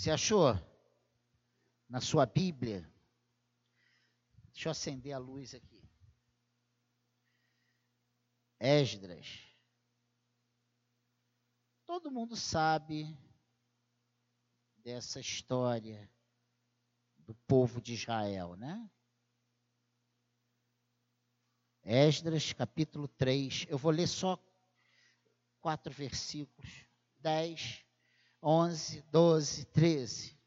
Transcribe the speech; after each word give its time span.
Você 0.00 0.10
achou? 0.10 0.54
Na 1.86 2.00
sua 2.00 2.24
Bíblia? 2.24 2.90
Deixa 4.50 4.68
eu 4.68 4.70
acender 4.70 5.12
a 5.12 5.18
luz 5.18 5.54
aqui. 5.54 5.86
Esdras. 8.58 9.26
Todo 11.84 12.10
mundo 12.10 12.34
sabe 12.34 13.14
dessa 14.78 15.20
história 15.20 16.10
do 17.18 17.34
povo 17.34 17.78
de 17.78 17.92
Israel, 17.92 18.56
né? 18.56 18.90
Esdras, 21.82 22.54
capítulo 22.54 23.06
3. 23.06 23.66
Eu 23.68 23.76
vou 23.76 23.92
ler 23.92 24.08
só 24.08 24.42
quatro 25.60 25.92
versículos: 25.92 26.86
10, 27.18 27.84
11, 28.42 29.02
12, 29.10 29.64
13. 29.66 30.40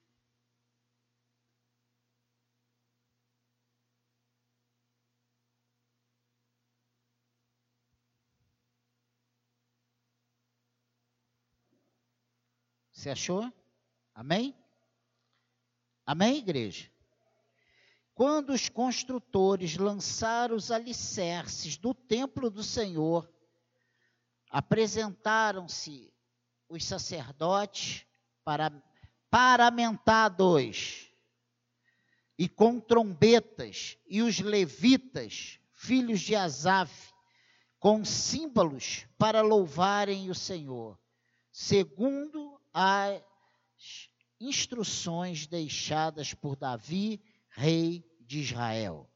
Você 12.91 13.09
achou? 13.09 13.51
Amém? 14.15 14.55
Amém, 16.05 16.37
igreja? 16.37 16.89
Quando 18.15 18.51
os 18.51 18.69
construtores 18.69 19.75
lançaram 19.75 20.55
os 20.55 20.71
alicerces 20.71 21.75
do 21.75 21.93
templo 21.93 22.49
do 22.49 22.63
Senhor, 22.63 23.29
apresentaram-se 24.49 26.12
os 26.69 26.85
sacerdotes 26.85 28.05
para, 28.43 28.71
paramentados 29.29 31.13
e 32.37 32.47
com 32.49 32.79
trombetas, 32.79 33.97
e 34.07 34.21
os 34.21 34.39
levitas, 34.39 35.59
filhos 35.71 36.21
de 36.21 36.35
Asaf, 36.35 37.11
com 37.79 38.05
símbolos 38.05 39.07
para 39.17 39.41
louvarem 39.41 40.29
o 40.29 40.35
Senhor, 40.35 40.99
segundo 41.51 42.61
as 42.73 43.21
instruções 44.39 45.45
deixadas 45.47 46.33
por 46.33 46.55
Davi, 46.55 47.21
rei 47.49 48.09
de 48.21 48.39
Israel. 48.39 49.09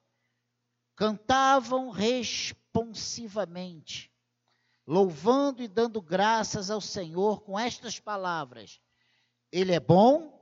Cantavam 0.96 1.90
responsivamente, 1.90 4.12
louvando 4.88 5.62
e 5.62 5.68
dando 5.68 6.02
graças 6.02 6.72
ao 6.72 6.80
Senhor 6.80 7.42
com 7.42 7.60
estas 7.60 8.00
palavras: 8.00 8.80
Ele 9.52 9.74
é 9.74 9.80
bom, 9.80 10.34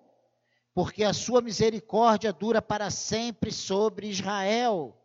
porque 0.73 1.03
a 1.03 1.13
sua 1.13 1.41
misericórdia 1.41 2.31
dura 2.31 2.61
para 2.61 2.91
sempre 2.91 3.51
sobre 3.51 4.07
Israel. 4.07 5.01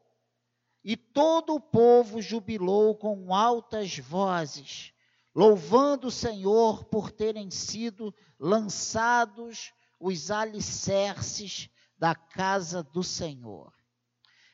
E 0.84 0.96
todo 0.96 1.54
o 1.54 1.60
povo 1.60 2.22
jubilou 2.22 2.94
com 2.94 3.34
altas 3.34 3.98
vozes 3.98 4.92
louvando 5.34 6.08
o 6.08 6.10
Senhor 6.10 6.84
por 6.84 7.10
terem 7.10 7.50
sido 7.50 8.14
lançados 8.38 9.72
os 9.98 10.30
alicerces 10.30 11.68
da 11.96 12.14
casa 12.14 12.82
do 12.82 13.02
Senhor. 13.02 13.72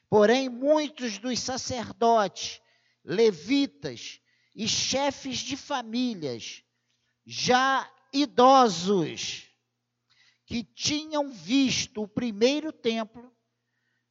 Porém, 0.08 0.48
muitos 0.48 1.18
dos 1.18 1.40
sacerdotes, 1.40 2.60
levitas 3.04 4.20
e 4.56 4.66
chefes 4.66 5.40
de 5.40 5.54
famílias, 5.54 6.64
já 7.26 7.88
idosos, 8.10 9.44
que 10.46 10.64
tinham 10.64 11.30
visto 11.30 12.02
o 12.02 12.08
primeiro 12.08 12.72
templo, 12.72 13.30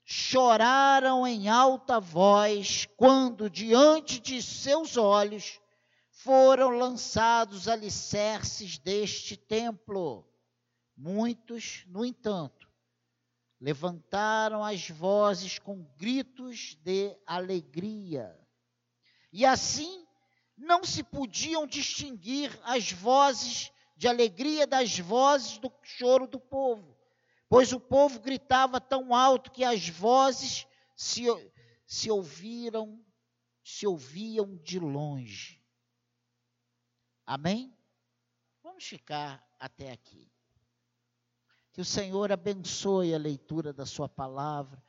choraram 0.04 1.26
em 1.26 1.50
alta 1.50 2.00
voz 2.00 2.88
quando, 2.96 3.50
diante 3.50 4.20
de 4.20 4.44
seus 4.44 4.98
olhos, 4.98 5.60
foram 6.12 6.70
lançados 6.70 7.68
alicerces 7.68 8.78
deste 8.78 9.36
templo. 9.36 10.30
Muitos, 10.96 11.84
no 11.88 12.06
entanto, 12.06 12.70
levantaram 13.60 14.64
as 14.64 14.90
vozes 14.92 15.58
com 15.58 15.84
gritos 15.98 16.78
de 16.84 17.18
alegria. 17.26 18.40
E 19.34 19.44
assim 19.44 20.05
não 20.58 20.84
se 20.84 21.04
podiam 21.04 21.68
distinguir 21.68 22.58
as 22.64 22.92
vozes 22.92 23.72
de 23.96 24.08
alegria 24.08 24.66
das 24.68 24.98
vozes 25.00 25.58
do 25.58 25.72
choro 25.84 26.28
do 26.28 26.40
povo, 26.40 26.98
pois 27.50 27.72
o 27.74 27.80
povo 27.80 28.20
gritava 28.20 28.80
tão 28.80 29.14
alto 29.14 29.52
que 29.52 29.64
as 29.64 29.88
vozes 29.88 30.68
se, 30.96 31.24
se 31.86 32.12
ouviram, 32.12 33.04
se 33.64 33.88
ouviam 33.88 34.58
de 34.58 34.80
longe. 34.80 35.62
Amém? 37.26 37.76
Vamos 38.62 38.86
ficar 38.86 39.46
até 39.60 39.92
aqui. 39.92 40.30
Que 41.72 41.82
o 41.82 41.86
Senhor 41.86 42.32
abençoe 42.32 43.14
a 43.14 43.18
leitura 43.18 43.74
da 43.74 43.86
Sua 43.86 44.08
palavra. 44.08 44.82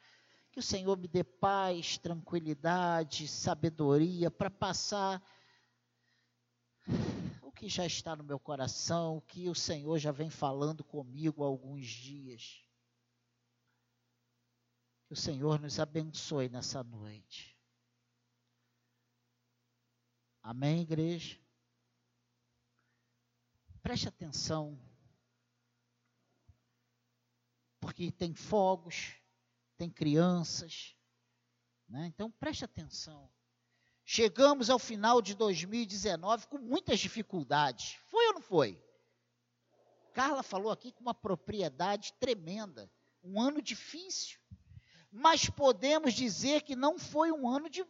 Que 0.52 0.60
o 0.60 0.62
Senhor 0.62 0.96
me 0.96 1.08
dê 1.08 1.24
paz, 1.24 1.98
tranquilidade, 1.98 3.26
sabedoria 3.26 4.30
para 4.30 4.50
passar 4.50 5.22
o 7.42 7.50
que 7.52 7.68
já 7.68 7.84
está 7.86 8.14
no 8.14 8.24
meu 8.24 8.38
coração, 8.38 9.16
o 9.16 9.22
que 9.22 9.48
o 9.48 9.54
Senhor 9.54 9.98
já 9.98 10.12
vem 10.12 10.30
falando 10.30 10.84
comigo 10.84 11.42
há 11.42 11.46
alguns 11.46 11.86
dias. 11.86 12.62
Que 15.06 15.12
o 15.12 15.16
Senhor 15.16 15.60
nos 15.60 15.78
abençoe 15.78 16.48
nessa 16.48 16.82
noite. 16.82 17.56
Amém, 20.42 20.82
igreja? 20.82 21.38
Preste 23.82 24.08
atenção, 24.08 24.78
porque 27.80 28.10
tem 28.10 28.34
fogos, 28.34 29.14
tem 29.76 29.88
crianças, 29.88 30.96
né? 31.88 32.06
então 32.06 32.30
preste 32.32 32.64
atenção. 32.64 33.30
Chegamos 34.08 34.70
ao 34.70 34.78
final 34.78 35.20
de 35.20 35.34
2019 35.34 36.46
com 36.46 36.58
muitas 36.58 37.00
dificuldades. 37.00 37.96
Foi 38.06 38.24
ou 38.28 38.34
não 38.34 38.40
foi? 38.40 38.80
Carla 40.14 40.44
falou 40.44 40.70
aqui 40.70 40.92
com 40.92 41.00
uma 41.00 41.12
propriedade 41.12 42.12
tremenda. 42.20 42.88
Um 43.20 43.40
ano 43.40 43.60
difícil. 43.60 44.38
Mas 45.10 45.50
podemos 45.50 46.14
dizer 46.14 46.62
que 46.62 46.76
não 46.76 47.00
foi 47.00 47.32
um 47.32 47.48
ano 47.48 47.68
de, 47.68 47.84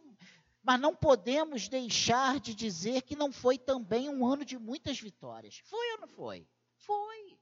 mas 0.63 0.79
não 0.79 0.95
podemos 0.95 1.69
deixar 1.69 2.39
de 2.39 2.55
dizer 2.55 3.03
que 3.03 3.15
não 3.15 3.31
foi 3.31 3.59
também 3.59 4.09
um 4.09 4.25
ano 4.25 4.43
de 4.43 4.57
muitas 4.57 4.99
vitórias. 4.99 5.59
Foi 5.65 5.91
ou 5.91 5.99
não 5.99 6.07
foi? 6.07 6.47
Foi. 6.77 7.37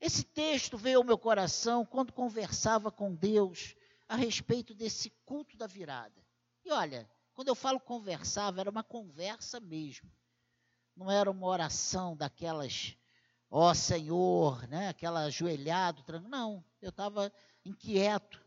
Esse 0.00 0.22
texto 0.22 0.78
veio 0.78 0.98
ao 0.98 1.04
meu 1.04 1.18
coração 1.18 1.84
quando 1.84 2.12
conversava 2.12 2.92
com 2.92 3.12
Deus 3.12 3.74
a 4.08 4.16
respeito 4.16 4.74
desse 4.74 5.10
culto 5.24 5.56
da 5.56 5.66
virada. 5.66 6.24
E 6.64 6.72
olha, 6.72 7.08
quando 7.34 7.48
eu 7.48 7.54
falo 7.54 7.78
conversava, 7.78 8.60
era 8.60 8.70
uma 8.70 8.82
conversa 8.82 9.60
mesmo. 9.60 10.10
Não 10.96 11.10
era 11.10 11.30
uma 11.30 11.46
oração 11.46 12.16
daquelas, 12.16 12.96
ó 13.50 13.70
oh, 13.70 13.74
Senhor, 13.74 14.66
né? 14.66 14.88
aquela 14.88 15.24
ajoelhado. 15.24 16.02
Não, 16.28 16.64
eu 16.80 16.88
estava 16.88 17.32
inquieto. 17.64 18.42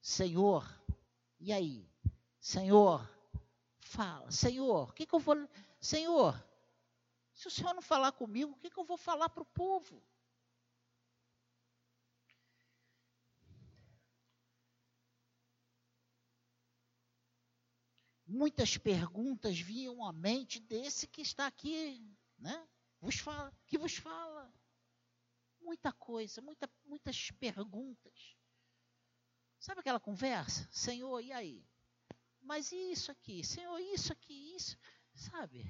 Senhor, 0.00 0.64
e 1.40 1.52
aí? 1.52 1.90
Senhor, 2.38 3.08
fala. 3.80 4.30
Senhor, 4.30 4.90
o 4.90 4.92
que, 4.92 5.06
que 5.06 5.14
eu 5.14 5.18
vou. 5.18 5.36
Senhor, 5.80 6.40
se 7.34 7.48
o 7.48 7.50
Senhor 7.50 7.74
não 7.74 7.82
falar 7.82 8.12
comigo, 8.12 8.52
o 8.52 8.56
que, 8.56 8.70
que 8.70 8.78
eu 8.78 8.84
vou 8.84 8.96
falar 8.96 9.28
para 9.30 9.42
o 9.42 9.46
povo? 9.46 10.02
Muitas 18.32 18.78
perguntas 18.78 19.58
vinham 19.58 20.04
à 20.04 20.12
mente 20.12 20.60
desse 20.60 21.08
que 21.08 21.20
está 21.20 21.48
aqui, 21.48 22.00
né? 22.38 22.68
Vos 23.00 23.16
fala, 23.16 23.52
que 23.66 23.76
vos 23.76 23.96
fala. 23.96 24.54
Muita 25.60 25.92
coisa, 25.92 26.40
muita, 26.40 26.70
muitas 26.84 27.32
perguntas. 27.32 28.36
Sabe 29.58 29.80
aquela 29.80 29.98
conversa? 29.98 30.68
Senhor, 30.70 31.20
e 31.20 31.32
aí? 31.32 31.66
Mas 32.40 32.70
isso 32.70 33.10
aqui? 33.10 33.42
Senhor, 33.42 33.76
isso 33.80 34.12
aqui, 34.12 34.54
isso. 34.54 34.78
Sabe? 35.12 35.66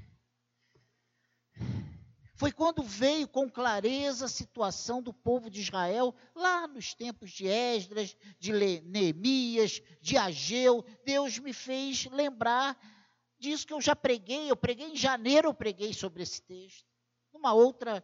Foi 2.41 2.51
quando 2.51 2.83
veio 2.83 3.29
com 3.29 3.51
clareza 3.51 4.25
a 4.25 4.29
situação 4.29 5.03
do 5.03 5.13
povo 5.13 5.51
de 5.51 5.61
Israel, 5.61 6.15
lá 6.35 6.67
nos 6.67 6.95
tempos 6.95 7.33
de 7.33 7.47
Esdras, 7.47 8.17
de 8.39 8.51
Neemias, 8.81 9.83
de 10.01 10.17
Ageu. 10.17 10.83
Deus 11.05 11.39
me 11.39 11.53
fez 11.53 12.07
lembrar 12.07 12.81
disso 13.39 13.67
que 13.67 13.75
eu 13.75 13.81
já 13.83 13.95
preguei. 13.95 14.51
Eu 14.51 14.57
preguei 14.57 14.87
em 14.87 14.97
janeiro, 14.97 15.49
eu 15.49 15.53
preguei 15.53 15.93
sobre 15.93 16.23
esse 16.23 16.41
texto. 16.41 16.89
numa 17.31 17.53
outra, 17.53 18.03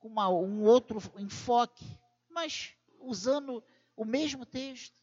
com 0.00 0.08
um 0.08 0.64
outro 0.64 1.00
enfoque, 1.16 1.86
mas 2.28 2.74
usando 2.98 3.62
o 3.94 4.04
mesmo 4.04 4.44
texto. 4.44 5.00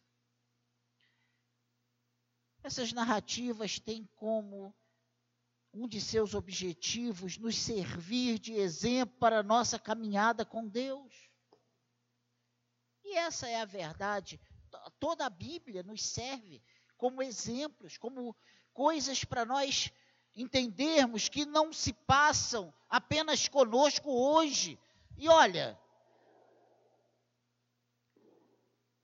Essas 2.62 2.91
narrativas 2.91 3.79
têm 3.79 4.06
como 4.18 4.75
um 5.77 5.88
de 5.88 6.01
seus 6.01 6.33
objetivos 6.33 7.38
nos 7.38 7.56
servir 7.56 8.39
de 8.39 8.53
exemplo 8.53 9.15
para 9.19 9.39
a 9.39 9.44
nossa 9.44 9.77
caminhada 9.77 10.44
com 10.44 10.68
Deus. 10.68 11.29
E 13.03 13.15
essa 13.15 13.47
é 13.47 13.62
a 13.62 13.65
verdade. 13.65 14.41
Toda 15.00 15.27
a 15.27 15.29
Bíblia 15.29 15.83
nos 15.83 16.03
serve 16.03 16.63
como 16.97 17.21
exemplos, 17.21 17.95
como 17.95 18.35
coisas 18.74 19.24
para 19.24 19.45
nós 19.45 19.91
entendermos 20.35 21.29
que 21.29 21.45
não 21.45 21.71
se 21.71 21.94
passam 21.94 22.74
apenas 22.89 23.47
conosco 23.47 24.09
hoje. 24.12 24.79
E 25.15 25.29
olha, 25.29 25.79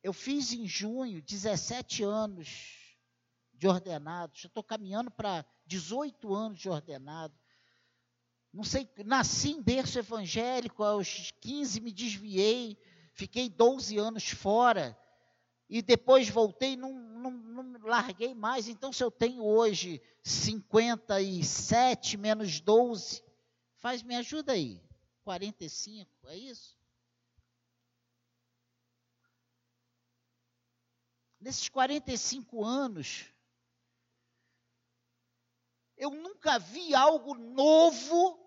eu 0.01 0.11
fiz 0.11 0.51
em 0.53 0.67
junho 0.67 1.21
17 1.21 2.01
anos 2.03 2.82
de 3.53 3.67
ordenado, 3.67 4.35
já 4.35 4.47
estou 4.47 4.63
caminhando 4.63 5.11
para 5.11 5.45
18 5.65 6.33
anos 6.33 6.59
de 6.59 6.69
ordenado. 6.69 7.33
Não 8.51 8.63
sei, 8.63 8.89
nasci 9.05 9.51
em 9.51 9.61
berço 9.61 9.99
evangélico, 9.99 10.83
aos 10.83 11.31
15 11.41 11.79
me 11.81 11.91
desviei, 11.91 12.77
fiquei 13.13 13.49
12 13.49 13.97
anos 13.97 14.29
fora 14.29 14.97
e 15.69 15.81
depois 15.81 16.29
voltei, 16.29 16.75
não, 16.75 16.93
não, 16.93 17.31
não 17.31 17.79
larguei 17.81 18.35
mais. 18.35 18.67
Então, 18.67 18.93
se 18.93 19.03
eu 19.03 19.09
tenho 19.09 19.43
hoje 19.43 19.99
57 20.21 22.15
menos 22.17 22.59
12, 22.59 23.23
faz, 23.77 24.03
me 24.03 24.15
ajuda 24.15 24.53
aí. 24.53 24.79
45, 25.23 26.27
é 26.27 26.37
isso? 26.37 26.77
Nesses 31.39 31.67
45 31.69 32.63
anos, 32.63 33.32
eu 36.03 36.11
nunca 36.11 36.59
vi 36.59 36.93
algo 36.93 37.33
novo 37.33 38.37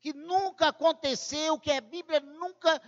que 0.00 0.14
nunca 0.14 0.68
aconteceu, 0.68 1.60
que 1.60 1.70
a 1.70 1.82
Bíblia 1.82 2.18
nunca 2.20 2.80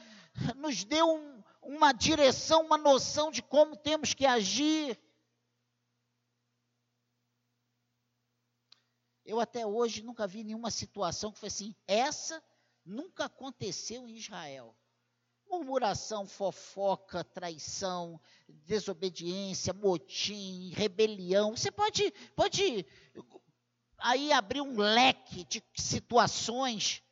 nos 0.57 0.85
deu 0.85 1.07
um, 1.07 1.43
uma 1.61 1.93
direção, 1.93 2.65
uma 2.65 2.79
noção 2.79 3.31
de 3.31 3.43
como 3.43 3.77
temos 3.77 4.15
que 4.15 4.25
agir. 4.25 4.99
Eu 9.23 9.39
até 9.39 9.67
hoje 9.67 10.03
nunca 10.03 10.27
vi 10.27 10.43
nenhuma 10.43 10.71
situação 10.71 11.31
que 11.31 11.39
foi 11.39 11.49
assim, 11.49 11.77
essa 11.87 12.43
nunca 12.87 13.27
aconteceu 13.27 14.09
em 14.09 14.17
Israel. 14.17 14.75
Murmuração, 15.51 16.27
fofoca, 16.27 17.25
traição, 17.25 18.21
desobediência, 18.49 19.73
motim, 19.73 20.71
rebelião. 20.71 21.57
Você 21.57 21.73
pode, 21.73 22.13
pode 22.37 22.87
aí 23.99 24.33
abrir 24.33 24.61
um 24.61 24.79
leque 24.79 25.45
de 25.45 25.63
situações 25.75 27.03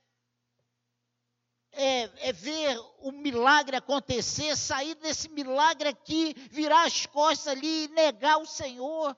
é, 1.73 2.29
é, 2.29 2.33
ver 2.33 2.79
o 2.99 3.13
milagre 3.13 3.77
acontecer, 3.77 4.57
sair 4.57 4.95
desse 4.97 5.29
milagre 5.29 5.89
aqui, 5.89 6.35
virar 6.51 6.85
as 6.85 7.07
costas 7.07 7.49
ali 7.49 7.85
e 7.85 7.89
negar 7.89 8.39
o 8.39 8.47
Senhor 8.47 9.17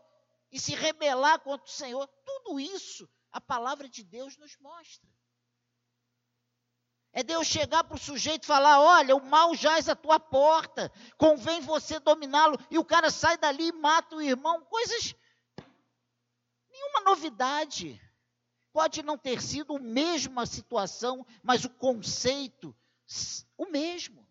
e 0.51 0.59
se 0.59 0.75
rebelar 0.75 1.41
contra 1.41 1.67
o 1.67 1.71
Senhor. 1.71 2.07
Tudo 2.25 2.59
isso 2.59 3.09
a 3.33 3.41
palavra 3.41 3.89
de 3.89 4.03
Deus 4.03 4.37
nos 4.37 4.57
mostra. 4.59 5.09
É 7.13 7.23
Deus 7.23 7.47
chegar 7.47 7.83
para 7.83 7.97
o 7.97 8.01
sujeito 8.01 8.45
e 8.45 8.47
falar: 8.47 8.81
olha, 8.81 9.17
o 9.17 9.25
mal 9.25 9.55
jaz 9.55 9.89
à 9.89 9.97
tua 9.97 10.21
porta, 10.21 10.93
convém 11.17 11.61
você 11.61 11.99
dominá-lo, 11.99 12.59
e 12.71 12.79
o 12.79 12.85
cara 12.85 13.11
sai 13.11 13.37
dali 13.37 13.69
e 13.69 13.73
mata 13.73 14.17
o 14.17 14.23
irmão. 14.23 14.65
Coisas. 14.65 15.15
Nenhuma 16.71 17.01
novidade. 17.01 18.01
Pode 18.73 19.03
não 19.03 19.19
ter 19.19 19.43
sido 19.43 19.77
a 19.77 19.81
mesma 19.81 20.47
situação, 20.47 21.27
mas 21.43 21.65
o 21.65 21.71
conceito, 21.71 22.75
o 23.59 23.67
mesmo. 23.67 24.25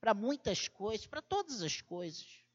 Para 0.00 0.12
muitas 0.12 0.66
coisas, 0.66 1.06
para 1.06 1.22
todas 1.22 1.62
as 1.62 1.80
coisas. 1.80 2.47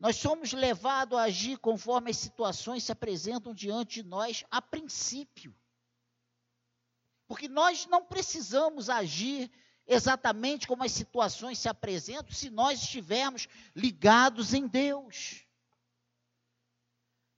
Nós 0.00 0.16
somos 0.16 0.54
levados 0.54 1.18
a 1.18 1.24
agir 1.24 1.58
conforme 1.58 2.10
as 2.10 2.16
situações 2.16 2.84
se 2.84 2.90
apresentam 2.90 3.52
diante 3.52 4.02
de 4.02 4.08
nós 4.08 4.42
a 4.50 4.62
princípio. 4.62 5.54
Porque 7.28 7.46
nós 7.46 7.86
não 7.86 8.02
precisamos 8.02 8.88
agir 8.88 9.50
exatamente 9.86 10.66
como 10.66 10.82
as 10.82 10.92
situações 10.92 11.58
se 11.58 11.68
apresentam 11.68 12.32
se 12.32 12.48
nós 12.48 12.80
estivermos 12.80 13.46
ligados 13.76 14.54
em 14.54 14.66
Deus. 14.66 15.44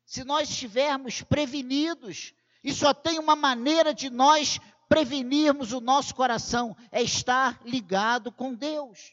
Se 0.06 0.22
nós 0.22 0.48
estivermos 0.48 1.20
prevenidos, 1.20 2.32
e 2.62 2.72
só 2.72 2.94
tem 2.94 3.18
uma 3.18 3.34
maneira 3.34 3.92
de 3.92 4.08
nós 4.08 4.60
prevenirmos 4.88 5.72
o 5.72 5.80
nosso 5.80 6.14
coração, 6.14 6.76
é 6.92 7.02
estar 7.02 7.60
ligado 7.64 8.30
com 8.30 8.54
Deus. 8.54 9.12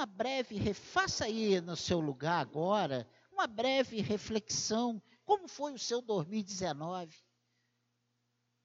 Uma 0.00 0.06
breve, 0.06 0.72
faça 0.72 1.26
aí 1.26 1.60
no 1.60 1.76
seu 1.76 2.00
lugar 2.00 2.40
agora, 2.40 3.06
uma 3.30 3.46
breve 3.46 4.00
reflexão. 4.00 5.02
Como 5.26 5.46
foi 5.46 5.74
o 5.74 5.78
seu 5.78 6.00
2019? 6.00 7.14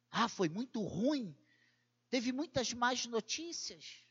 Ah, 0.10 0.30
foi 0.30 0.48
muito 0.48 0.82
ruim. 0.82 1.38
Teve 2.10 2.32
muitas 2.32 2.72
más 2.72 3.06
notícias. 3.06 4.02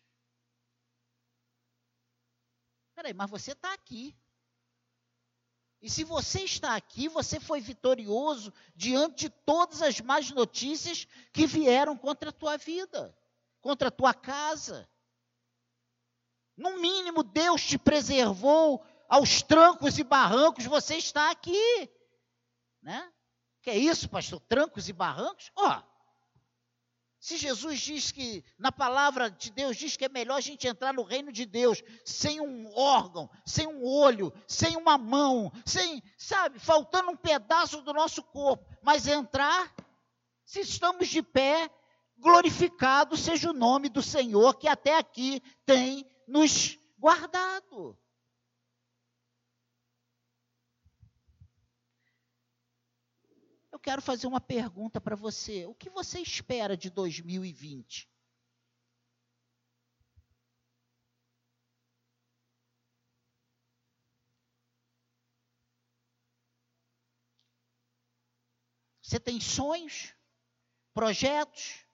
Peraí, 2.95 3.15
mas 3.15 3.31
você 3.31 3.53
está 3.53 3.73
aqui. 3.73 4.15
E 5.81 5.89
se 5.89 6.05
você 6.05 6.43
está 6.43 6.77
aqui, 6.77 7.09
você 7.09 7.41
foi 7.41 7.59
vitorioso 7.63 8.53
diante 8.77 9.29
de 9.29 9.31
todas 9.31 9.81
as 9.81 9.99
más 10.03 10.31
notícias 10.31 11.09
que 11.33 11.47
vieram 11.47 11.97
contra 11.97 12.29
a 12.29 12.33
tua 12.33 12.59
vida, 12.59 13.17
contra 13.63 13.89
a 13.89 13.91
tua 13.91 14.13
casa, 14.13 14.87
no 16.57 16.81
mínimo, 16.81 17.23
Deus 17.23 17.63
te 17.63 17.79
preservou 17.79 18.85
aos 19.09 19.43
trancos 19.43 19.99
e 19.99 20.05
barrancos, 20.05 20.65
você 20.65 20.97
está 20.97 21.31
aqui. 21.31 21.91
Né? 22.83 23.13
Que 23.63 23.71
é 23.71 23.77
isso, 23.77 24.09
pastor? 24.09 24.41
Trancos 24.41 24.89
e 24.89 24.93
barrancos? 24.93 25.51
Ó, 25.57 25.83
se 27.25 27.39
Jesus 27.39 27.81
diz 27.81 28.13
que, 28.13 28.45
na 28.59 28.71
palavra 28.71 29.31
de 29.31 29.51
Deus, 29.51 29.79
diz 29.79 29.97
que 29.97 30.05
é 30.05 30.11
melhor 30.11 30.37
a 30.37 30.43
gente 30.43 30.69
entrar 30.69 30.93
no 30.93 31.03
reino 31.03 31.33
de 31.33 31.47
Deus 31.47 31.83
sem 32.05 32.39
um 32.39 32.71
órgão, 32.77 33.31
sem 33.47 33.67
um 33.67 33.83
olho, 33.83 34.31
sem 34.47 34.77
uma 34.77 34.99
mão, 34.99 35.51
sem, 35.65 36.03
sabe, 36.19 36.59
faltando 36.59 37.11
um 37.11 37.17
pedaço 37.17 37.81
do 37.81 37.95
nosso 37.95 38.23
corpo, 38.23 38.63
mas 38.83 39.09
entrar, 39.09 39.75
se 40.45 40.61
estamos 40.61 41.09
de 41.09 41.23
pé, 41.23 41.71
glorificado 42.19 43.17
seja 43.17 43.49
o 43.49 43.55
nome 43.55 43.89
do 43.89 44.03
Senhor 44.03 44.59
que 44.59 44.69
até 44.69 44.99
aqui 44.99 45.43
tem 45.65 46.07
nos 46.27 46.79
guardado. 46.99 47.99
Eu 53.71 53.79
quero 53.79 54.01
fazer 54.01 54.27
uma 54.27 54.41
pergunta 54.41 55.01
para 55.01 55.17
você. 55.17 55.67
O 55.67 55.75
que 55.75 55.91
você 55.91 56.21
espera 56.21 56.77
de 56.77 56.89
2020? 56.91 58.09
Você 69.03 69.21
tem 69.21 69.41
sonhos, 69.41 70.15
projetos, 70.95 71.85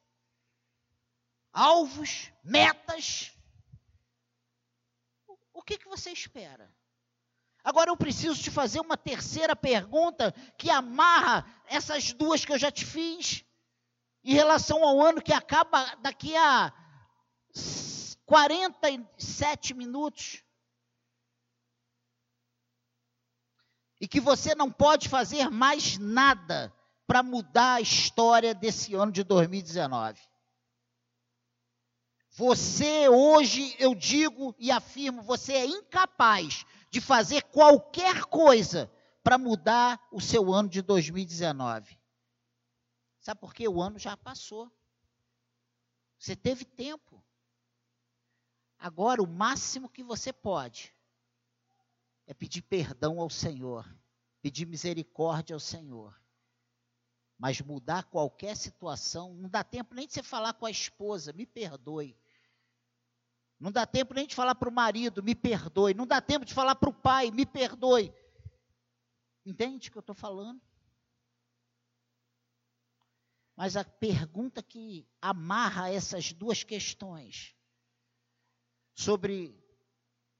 alvos, 1.52 2.32
metas? 2.44 3.39
Que, 5.70 5.78
que 5.78 5.88
você 5.88 6.10
espera? 6.10 6.68
Agora 7.62 7.90
eu 7.90 7.96
preciso 7.96 8.42
te 8.42 8.50
fazer 8.50 8.80
uma 8.80 8.96
terceira 8.96 9.54
pergunta 9.54 10.34
que 10.58 10.68
amarra 10.68 11.46
essas 11.68 12.12
duas 12.12 12.44
que 12.44 12.52
eu 12.52 12.58
já 12.58 12.72
te 12.72 12.84
fiz 12.84 13.44
em 14.24 14.34
relação 14.34 14.82
ao 14.82 15.00
ano 15.00 15.22
que 15.22 15.32
acaba 15.32 15.94
daqui 16.02 16.36
a 16.36 16.72
47 18.26 19.72
minutos. 19.74 20.42
E 24.00 24.08
que 24.08 24.20
você 24.20 24.56
não 24.56 24.72
pode 24.72 25.08
fazer 25.08 25.50
mais 25.50 25.98
nada 25.98 26.74
para 27.06 27.22
mudar 27.22 27.74
a 27.74 27.80
história 27.80 28.52
desse 28.52 28.96
ano 28.96 29.12
de 29.12 29.22
2019. 29.22 30.20
Você 32.40 33.06
hoje, 33.06 33.76
eu 33.78 33.94
digo 33.94 34.54
e 34.58 34.70
afirmo, 34.70 35.20
você 35.20 35.52
é 35.52 35.66
incapaz 35.66 36.64
de 36.90 36.98
fazer 36.98 37.42
qualquer 37.42 38.24
coisa 38.24 38.90
para 39.22 39.36
mudar 39.36 40.00
o 40.10 40.22
seu 40.22 40.50
ano 40.50 40.66
de 40.66 40.80
2019. 40.80 42.00
Sabe 43.20 43.38
por 43.38 43.52
quê? 43.52 43.68
O 43.68 43.82
ano 43.82 43.98
já 43.98 44.16
passou. 44.16 44.72
Você 46.18 46.34
teve 46.34 46.64
tempo. 46.64 47.22
Agora, 48.78 49.22
o 49.22 49.28
máximo 49.28 49.86
que 49.86 50.02
você 50.02 50.32
pode 50.32 50.94
é 52.26 52.32
pedir 52.32 52.62
perdão 52.62 53.20
ao 53.20 53.28
Senhor, 53.28 53.86
pedir 54.40 54.64
misericórdia 54.64 55.52
ao 55.52 55.60
Senhor. 55.60 56.18
Mas 57.36 57.60
mudar 57.60 58.04
qualquer 58.04 58.56
situação, 58.56 59.34
não 59.34 59.50
dá 59.50 59.62
tempo 59.62 59.94
nem 59.94 60.06
de 60.06 60.14
você 60.14 60.22
falar 60.22 60.54
com 60.54 60.64
a 60.64 60.70
esposa, 60.70 61.34
me 61.34 61.44
perdoe. 61.44 62.18
Não 63.60 63.70
dá 63.70 63.86
tempo 63.86 64.14
nem 64.14 64.26
de 64.26 64.34
falar 64.34 64.54
para 64.54 64.70
o 64.70 64.72
marido, 64.72 65.22
me 65.22 65.34
perdoe. 65.34 65.92
Não 65.92 66.06
dá 66.06 66.18
tempo 66.18 66.46
de 66.46 66.54
falar 66.54 66.74
para 66.74 66.88
o 66.88 66.94
pai, 66.94 67.30
me 67.30 67.44
perdoe. 67.44 68.10
Entende 69.44 69.88
o 69.88 69.92
que 69.92 69.98
eu 69.98 70.00
estou 70.00 70.14
falando? 70.14 70.60
Mas 73.54 73.76
a 73.76 73.84
pergunta 73.84 74.62
que 74.62 75.06
amarra 75.20 75.92
essas 75.92 76.32
duas 76.32 76.64
questões 76.64 77.54
sobre 78.94 79.54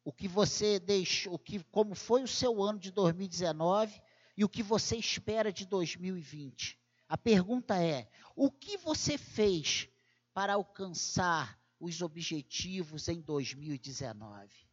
o 0.02 0.10
que 0.10 0.26
você 0.26 0.80
deixou, 0.80 1.34
o 1.34 1.38
que, 1.38 1.62
como 1.64 1.94
foi 1.94 2.22
o 2.22 2.28
seu 2.28 2.62
ano 2.62 2.78
de 2.78 2.90
2019 2.90 4.00
e 4.34 4.44
o 4.44 4.48
que 4.48 4.62
você 4.62 4.96
espera 4.96 5.52
de 5.52 5.66
2020. 5.66 6.80
A 7.06 7.18
pergunta 7.18 7.76
é: 7.82 8.10
o 8.34 8.50
que 8.50 8.78
você 8.78 9.18
fez 9.18 9.86
para 10.32 10.54
alcançar 10.54 11.59
os 11.80 12.02
objetivos 12.02 13.08
em 13.08 13.20
2019? 13.20 14.70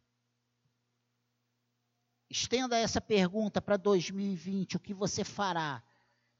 Estenda 2.30 2.76
essa 2.76 3.00
pergunta 3.00 3.60
para 3.62 3.78
2020: 3.78 4.76
o 4.76 4.80
que 4.80 4.92
você 4.92 5.24
fará 5.24 5.82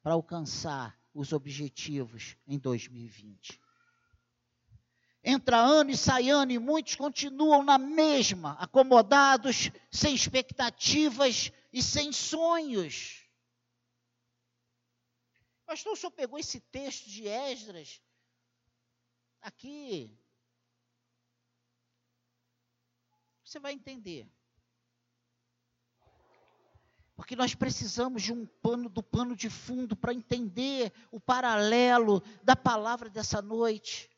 para 0.03 0.13
alcançar 0.13 1.01
os 1.15 1.33
objetivos 1.33 2.37
em 2.47 2.59
2020? 2.59 3.59
Entra 5.25 5.59
ano 5.59 5.91
e 5.91 5.97
sai 5.97 6.29
ano 6.29 6.53
e 6.53 6.59
muitos 6.59 6.95
continuam 6.95 7.63
na 7.65 7.79
mesma, 7.79 8.53
acomodados, 8.53 9.71
sem 9.91 10.15
expectativas 10.15 11.51
e 11.73 11.83
sem 11.83 12.13
sonhos. 12.13 13.27
Pastor, 15.67 15.93
o 15.93 15.97
senhor 15.97 16.13
pegou 16.13 16.39
esse 16.39 16.61
texto 16.61 17.09
de 17.09 17.27
Esdras 17.27 18.01
aqui. 19.41 20.19
Você 23.49 23.59
vai 23.59 23.73
entender. 23.73 24.31
Porque 27.17 27.35
nós 27.35 27.55
precisamos 27.55 28.23
de 28.23 28.31
um 28.31 28.45
pano 28.45 28.91
do 28.91 29.03
pano 29.03 29.35
de 29.35 29.49
fundo 29.49 29.97
para 29.97 30.13
entender 30.13 30.93
o 31.11 31.19
paralelo 31.19 32.23
da 32.43 32.55
palavra 32.55 33.09
dessa 33.09 33.41
noite. 33.41 34.11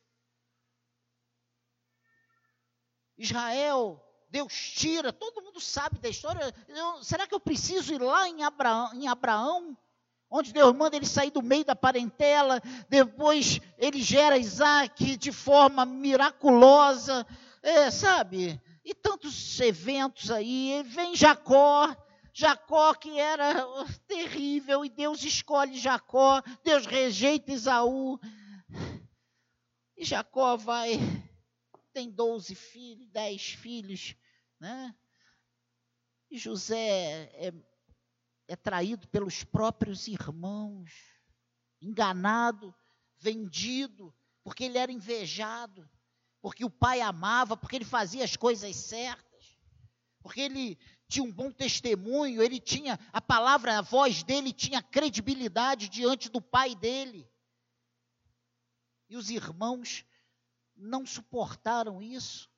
Israel, 3.17 4.03
Deus 4.29 4.53
tira, 4.53 5.13
todo 5.13 5.41
mundo 5.41 5.61
sabe 5.61 5.97
da 5.97 6.09
história. 6.09 6.53
Eu, 6.67 7.01
será 7.01 7.25
que 7.25 7.33
eu 7.33 7.39
preciso 7.39 7.93
ir 7.93 8.01
lá 8.01 8.27
em 8.27 8.43
Abraão, 8.43 8.93
em 8.93 9.07
Abraão, 9.07 9.77
onde 10.29 10.51
Deus 10.51 10.75
manda 10.75 10.97
ele 10.97 11.05
sair 11.05 11.31
do 11.31 11.41
meio 11.41 11.63
da 11.63 11.75
parentela, 11.75 12.61
depois 12.89 13.61
ele 13.77 14.01
gera 14.01 14.37
Isaac 14.37 15.15
de 15.15 15.31
forma 15.31 15.85
miraculosa, 15.85 17.25
é, 17.63 17.89
sabe? 17.89 18.61
E 18.83 18.95
tantos 18.95 19.59
eventos 19.59 20.31
aí, 20.31 20.83
vem 20.83 21.15
Jacó, 21.15 21.95
Jacó 22.33 22.93
que 22.93 23.19
era 23.19 23.53
terrível 24.07 24.83
e 24.83 24.89
Deus 24.89 25.23
escolhe 25.23 25.77
Jacó, 25.77 26.41
Deus 26.63 26.85
rejeita 26.85 27.51
Isaú. 27.51 28.19
E 29.95 30.03
Jacó 30.03 30.57
vai, 30.57 30.93
tem 31.93 32.09
12 32.09 32.55
filhos, 32.55 33.07
10 33.09 33.51
filhos, 33.51 34.15
né? 34.59 34.95
E 36.29 36.37
José 36.39 37.29
é, 37.33 37.53
é 38.47 38.55
traído 38.55 39.07
pelos 39.09 39.43
próprios 39.43 40.07
irmãos, 40.07 40.91
enganado, 41.81 42.73
vendido, 43.19 44.15
porque 44.43 44.63
ele 44.63 44.77
era 44.77 44.91
invejado, 44.91 45.87
porque 46.41 46.65
o 46.65 46.69
pai 46.69 47.01
amava, 47.01 47.55
porque 47.55 47.75
ele 47.75 47.85
fazia 47.85 48.23
as 48.23 48.35
coisas 48.35 48.75
certas, 48.75 49.57
porque 50.21 50.41
ele 50.41 50.77
tinha 51.07 51.23
um 51.23 51.31
bom 51.31 51.51
testemunho, 51.51 52.41
ele 52.41 52.59
tinha 52.59 52.99
a 53.13 53.21
palavra, 53.21 53.77
a 53.77 53.81
voz 53.81 54.23
dele 54.23 54.51
tinha 54.51 54.81
credibilidade 54.81 55.87
diante 55.87 56.29
do 56.29 56.41
pai 56.41 56.73
dele. 56.73 57.29
E 59.09 59.15
os 59.15 59.29
irmãos 59.29 60.05
não 60.75 61.05
suportaram 61.05 62.01
isso. 62.01 62.49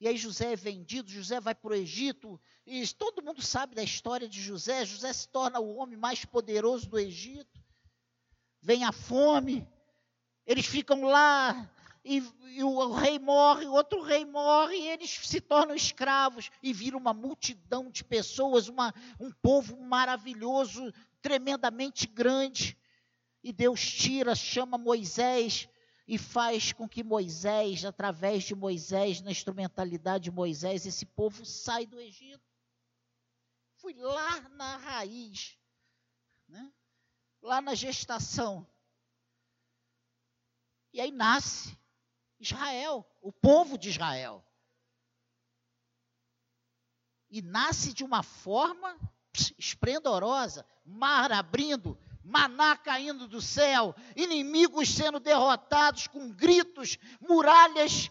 E 0.00 0.06
aí 0.06 0.16
José 0.16 0.52
é 0.52 0.56
vendido, 0.56 1.10
José 1.10 1.40
vai 1.40 1.54
para 1.54 1.72
o 1.72 1.74
Egito, 1.74 2.40
e 2.66 2.86
todo 2.88 3.22
mundo 3.22 3.42
sabe 3.42 3.74
da 3.74 3.82
história 3.82 4.28
de 4.28 4.40
José. 4.40 4.84
José 4.84 5.12
se 5.12 5.28
torna 5.28 5.58
o 5.58 5.76
homem 5.76 5.96
mais 5.96 6.24
poderoso 6.24 6.88
do 6.88 6.98
Egito. 6.98 7.64
Vem 8.60 8.84
a 8.84 8.92
fome, 8.92 9.66
eles 10.46 10.66
ficam 10.66 11.02
lá 11.02 11.70
e, 12.08 12.22
e 12.56 12.64
o, 12.64 12.90
rei 12.92 13.18
morre, 13.18 13.66
outro 13.66 14.00
rei 14.00 14.24
morre, 14.24 14.76
e 14.76 14.88
eles 14.88 15.10
se 15.10 15.42
tornam 15.42 15.74
escravos 15.74 16.50
e 16.62 16.72
viram 16.72 16.98
uma 16.98 17.12
multidão 17.12 17.90
de 17.90 18.02
pessoas, 18.02 18.66
uma, 18.66 18.94
um 19.20 19.30
povo 19.30 19.78
maravilhoso, 19.78 20.90
tremendamente 21.20 22.06
grande. 22.06 22.78
E 23.44 23.52
Deus 23.52 23.80
tira, 23.80 24.34
chama 24.34 24.78
Moisés 24.78 25.68
e 26.06 26.16
faz 26.16 26.72
com 26.72 26.88
que 26.88 27.04
Moisés, 27.04 27.84
através 27.84 28.44
de 28.44 28.54
Moisés, 28.54 29.20
na 29.20 29.30
instrumentalidade 29.30 30.24
de 30.24 30.30
Moisés, 30.30 30.86
esse 30.86 31.04
povo 31.04 31.44
sai 31.44 31.84
do 31.84 32.00
Egito. 32.00 32.40
Fui 33.76 33.92
lá 33.92 34.40
na 34.48 34.78
raiz, 34.78 35.58
né? 36.48 36.72
lá 37.42 37.60
na 37.60 37.74
gestação. 37.74 38.66
E 40.90 41.02
aí 41.02 41.12
nasce 41.12 41.76
Israel, 42.40 43.06
o 43.20 43.32
povo 43.32 43.76
de 43.76 43.88
Israel. 43.88 44.44
E 47.30 47.42
nasce 47.42 47.92
de 47.92 48.04
uma 48.04 48.22
forma 48.22 48.98
esplendorosa, 49.58 50.64
mar 50.84 51.30
abrindo, 51.32 51.98
maná 52.24 52.76
caindo 52.76 53.26
do 53.26 53.40
céu, 53.40 53.94
inimigos 54.16 54.88
sendo 54.88 55.20
derrotados 55.20 56.06
com 56.06 56.30
gritos, 56.30 56.96
muralhas 57.20 58.10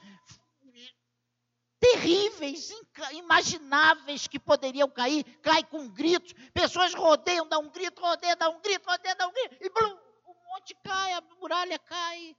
terríveis, 1.79 2.69
imagináveis 3.13 4.27
que 4.27 4.39
poderiam 4.39 4.89
cair, 4.89 5.23
cai 5.41 5.63
com 5.63 5.87
gritos, 5.89 6.33
pessoas 6.53 6.93
rodeiam, 6.93 7.47
dá 7.47 7.59
um 7.59 7.69
grito, 7.69 8.01
rodeiam, 8.01 8.35
dá 8.35 8.49
um 8.49 8.59
grito, 8.61 8.89
rodeiam, 8.89 9.15
dá 9.15 9.27
um 9.27 9.33
grito, 9.33 9.57
e 9.61 9.69
blum, 9.69 9.97
o 10.25 10.33
monte 10.49 10.75
cai, 10.83 11.13
a 11.13 11.21
muralha 11.39 11.77
cai 11.79 12.35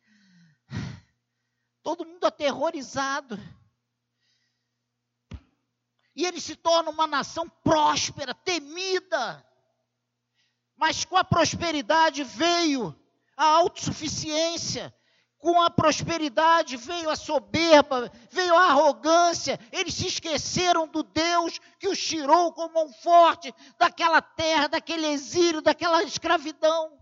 todo 1.83 2.05
mundo 2.05 2.25
aterrorizado. 2.25 3.39
E 6.15 6.25
ele 6.27 6.41
se 6.41 6.57
torna 6.57 6.91
uma 6.91 7.07
nação 7.07 7.49
próspera, 7.49 8.35
temida. 8.35 9.45
Mas 10.77 11.05
com 11.05 11.17
a 11.17 11.25
prosperidade 11.25 12.25
veio 12.25 12.95
a 13.37 13.45
autossuficiência, 13.45 14.93
com 15.39 15.63
a 15.63 15.71
prosperidade 15.71 16.77
veio 16.77 17.09
a 17.09 17.15
soberba, 17.15 18.11
veio 18.31 18.57
a 18.57 18.65
arrogância. 18.65 19.59
Eles 19.71 19.95
se 19.95 20.09
esqueceram 20.09 20.89
do 20.89 21.05
Deus 21.05 21.61
que 21.79 21.89
os 21.89 21.99
tirou 22.01 22.53
com 22.53 22.69
mão 22.69 22.93
forte 22.93 23.55
daquela 23.79 24.21
terra, 24.21 24.67
daquele 24.67 25.07
exílio, 25.07 25.63
daquela 25.63 26.03
escravidão. 26.03 26.99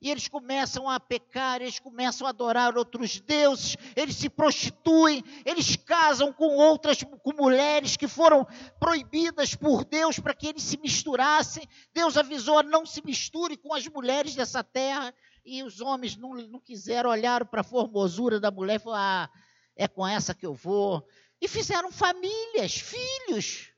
E 0.00 0.10
eles 0.10 0.28
começam 0.28 0.88
a 0.88 1.00
pecar, 1.00 1.60
eles 1.60 1.78
começam 1.78 2.26
a 2.26 2.30
adorar 2.30 2.76
outros 2.76 3.18
deuses, 3.20 3.76
eles 3.94 4.16
se 4.16 4.28
prostituem, 4.28 5.24
eles 5.44 5.74
casam 5.76 6.32
com 6.32 6.56
outras, 6.56 7.02
com 7.02 7.32
mulheres 7.32 7.96
que 7.96 8.06
foram 8.06 8.46
proibidas 8.78 9.54
por 9.54 9.84
Deus 9.84 10.18
para 10.18 10.34
que 10.34 10.48
eles 10.48 10.62
se 10.62 10.78
misturassem. 10.78 11.66
Deus 11.94 12.16
avisou 12.16 12.58
a 12.58 12.62
não 12.62 12.84
se 12.84 13.04
misture 13.04 13.56
com 13.56 13.74
as 13.74 13.86
mulheres 13.88 14.34
dessa 14.34 14.62
terra. 14.62 15.14
E 15.44 15.62
os 15.62 15.80
homens 15.80 16.16
não, 16.16 16.34
não 16.34 16.60
quiseram 16.60 17.08
olhar 17.08 17.44
para 17.46 17.60
a 17.60 17.64
formosura 17.64 18.40
da 18.40 18.50
mulher 18.50 18.76
e 18.76 18.80
falaram: 18.80 19.30
ah, 19.30 19.30
é 19.76 19.86
com 19.86 20.06
essa 20.06 20.34
que 20.34 20.44
eu 20.44 20.54
vou. 20.54 21.06
E 21.40 21.46
fizeram 21.46 21.92
famílias, 21.92 22.76
filhos. 22.78 23.75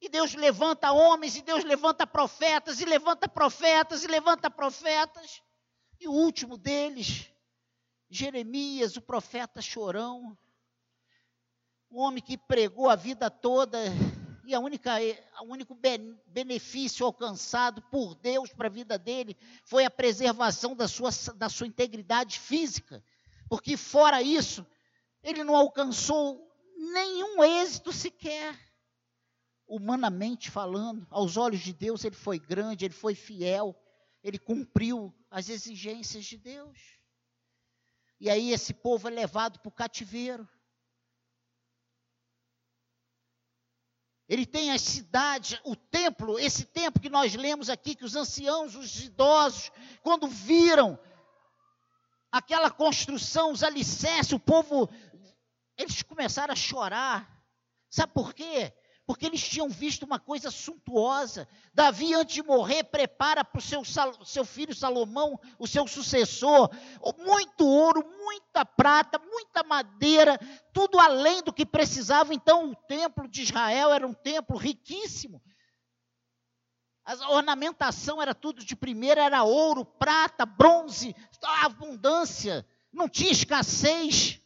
E 0.00 0.08
Deus 0.08 0.34
levanta 0.34 0.92
homens, 0.92 1.36
e 1.36 1.42
Deus 1.42 1.62
levanta 1.62 2.06
profetas, 2.06 2.80
e 2.80 2.84
levanta 2.84 3.28
profetas, 3.28 4.02
e 4.02 4.06
levanta 4.06 4.50
profetas. 4.50 5.42
E 6.00 6.08
o 6.08 6.12
último 6.12 6.56
deles, 6.56 7.30
Jeremias, 8.08 8.96
o 8.96 9.02
profeta 9.02 9.60
chorão, 9.60 10.36
um 11.90 11.98
homem 11.98 12.22
que 12.22 12.38
pregou 12.38 12.88
a 12.88 12.96
vida 12.96 13.28
toda 13.30 13.78
e 14.50 14.54
a 14.54 14.58
única, 14.58 14.94
o 15.42 15.52
único 15.52 15.78
benefício 16.26 17.06
alcançado 17.06 17.82
por 17.82 18.16
Deus 18.16 18.52
para 18.52 18.66
a 18.66 18.70
vida 18.70 18.98
dele 18.98 19.36
foi 19.64 19.84
a 19.84 19.90
preservação 19.90 20.74
da 20.74 20.88
sua, 20.88 21.10
da 21.36 21.48
sua 21.48 21.68
integridade 21.68 22.40
física, 22.40 23.04
porque 23.48 23.76
fora 23.76 24.20
isso, 24.20 24.66
ele 25.22 25.44
não 25.44 25.54
alcançou 25.54 26.52
nenhum 26.76 27.44
êxito 27.44 27.92
sequer. 27.92 28.58
Humanamente 29.72 30.50
falando, 30.50 31.06
aos 31.08 31.36
olhos 31.36 31.60
de 31.60 31.72
Deus, 31.72 32.04
ele 32.04 32.16
foi 32.16 32.40
grande, 32.40 32.84
ele 32.84 32.92
foi 32.92 33.14
fiel, 33.14 33.80
ele 34.20 34.36
cumpriu 34.36 35.14
as 35.30 35.48
exigências 35.48 36.24
de 36.24 36.36
Deus. 36.36 36.98
E 38.18 38.28
aí 38.28 38.50
esse 38.50 38.74
povo 38.74 39.06
é 39.06 39.12
levado 39.12 39.60
para 39.60 39.68
o 39.68 39.72
cativeiro. 39.72 40.48
Ele 44.28 44.44
tem 44.44 44.72
as 44.72 44.82
cidades, 44.82 45.60
o 45.64 45.76
templo, 45.76 46.36
esse 46.36 46.64
templo 46.64 47.00
que 47.00 47.08
nós 47.08 47.36
lemos 47.36 47.70
aqui, 47.70 47.94
que 47.94 48.04
os 48.04 48.16
anciãos, 48.16 48.74
os 48.74 49.04
idosos, 49.04 49.70
quando 50.02 50.26
viram 50.26 50.98
aquela 52.32 52.72
construção, 52.72 53.52
os 53.52 53.62
alicerces, 53.62 54.32
o 54.32 54.40
povo, 54.40 54.88
eles 55.76 56.02
começaram 56.02 56.52
a 56.52 56.56
chorar. 56.56 57.40
Sabe 57.88 58.12
por 58.12 58.34
quê? 58.34 58.72
Porque 59.10 59.26
eles 59.26 59.42
tinham 59.42 59.68
visto 59.68 60.04
uma 60.04 60.20
coisa 60.20 60.52
suntuosa. 60.52 61.48
Davi, 61.74 62.14
antes 62.14 62.36
de 62.36 62.44
morrer, 62.44 62.84
prepara 62.84 63.44
para 63.44 63.58
o 63.58 63.60
seu, 63.60 63.82
seu 64.24 64.44
filho 64.44 64.72
Salomão, 64.72 65.36
o 65.58 65.66
seu 65.66 65.84
sucessor, 65.88 66.70
muito 67.18 67.66
ouro, 67.66 68.08
muita 68.22 68.64
prata, 68.64 69.18
muita 69.18 69.64
madeira, 69.64 70.38
tudo 70.72 71.00
além 71.00 71.42
do 71.42 71.52
que 71.52 71.66
precisava. 71.66 72.32
Então, 72.32 72.70
o 72.70 72.76
templo 72.76 73.26
de 73.26 73.42
Israel 73.42 73.92
era 73.92 74.06
um 74.06 74.14
templo 74.14 74.56
riquíssimo. 74.56 75.42
A 77.04 77.32
ornamentação 77.32 78.22
era 78.22 78.32
tudo 78.32 78.64
de 78.64 78.76
primeira, 78.76 79.24
era 79.24 79.42
ouro, 79.42 79.84
prata, 79.84 80.46
bronze, 80.46 81.16
abundância, 81.64 82.64
não 82.92 83.08
tinha 83.08 83.32
escassez. 83.32 84.39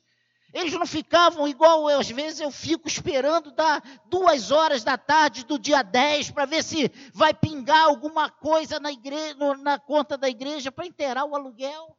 Eles 0.54 0.73
não 0.73 0.87
ficavam 0.87 1.49
igual 1.49 1.90
eu, 1.90 1.99
às 1.99 2.08
vezes 2.08 2.38
eu 2.38 2.52
fico 2.52 2.87
esperando 2.87 3.50
dar 3.50 3.82
duas 4.06 4.52
horas 4.52 4.84
da 4.84 4.96
tarde 4.96 5.44
do 5.44 5.58
dia 5.58 5.82
10 5.82 6.30
para 6.30 6.46
ver 6.46 6.62
se 6.62 6.88
vai 7.12 7.34
pingar 7.34 7.87
alguma 7.87 8.30
coisa 8.30 8.78
na, 8.78 8.92
igreja, 8.92 9.34
na 9.56 9.80
conta 9.80 10.16
da 10.16 10.28
igreja 10.30 10.70
para 10.70 10.87
inteirar 10.87 11.25
o 11.25 11.34
aluguel. 11.34 11.99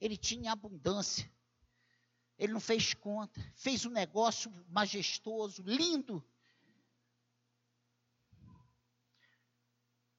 Ele 0.00 0.16
tinha 0.16 0.52
abundância. 0.52 1.28
Ele 2.38 2.52
não 2.52 2.60
fez 2.60 2.94
conta. 2.94 3.40
Fez 3.56 3.84
um 3.84 3.90
negócio 3.90 4.52
majestoso, 4.68 5.64
lindo. 5.66 6.24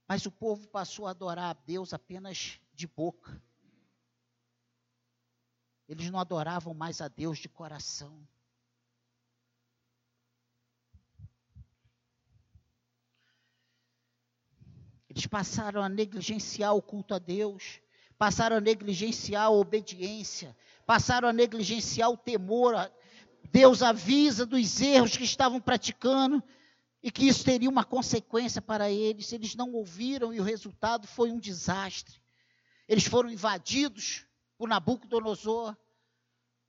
Mas 0.06 0.26
o 0.26 0.32
povo 0.32 0.68
passou 0.68 1.08
a 1.08 1.12
adorar 1.12 1.52
a 1.52 1.54
Deus 1.66 1.94
apenas 1.94 2.60
de 2.74 2.86
boca. 2.88 3.42
Eles 5.92 6.10
não 6.10 6.22
adoravam 6.22 6.74
mais 6.74 7.02
a 7.02 7.10
Deus 7.10 7.38
de 7.38 7.50
coração. 7.50 8.26
Eles 15.10 15.28
passaram 15.28 15.84
a 15.84 15.90
negligenciar 15.90 16.74
o 16.74 16.82
culto 16.82 17.14
a 17.14 17.20
Deus, 17.20 17.82
passaram 18.18 18.56
a 18.56 18.62
negligenciar 18.62 19.48
a 19.48 19.50
obediência, 19.50 20.56
passaram 20.86 21.28
a 21.28 21.34
negligenciar 21.34 22.10
o 22.10 22.16
temor. 22.16 22.74
Deus 23.52 23.84
avisa 23.84 24.46
dos 24.46 24.80
erros 24.80 25.18
que 25.18 25.26
estavam 25.26 25.60
praticando 25.60 26.42
e 27.04 27.12
que 27.12 27.28
isso 27.28 27.44
teria 27.44 27.70
uma 27.70 27.84
consequência 27.84 28.62
para 28.62 28.90
eles. 28.90 29.34
Eles 29.34 29.56
não 29.56 29.74
ouviram 29.74 30.34
e 30.34 30.40
o 30.40 30.44
resultado 30.44 31.06
foi 31.06 31.34
um 31.34 31.38
desastre. 31.38 32.18
Eles 32.88 33.06
foram 33.06 33.30
invadidos 33.30 34.26
por 34.62 34.70
Nabucodonosor. 34.70 35.76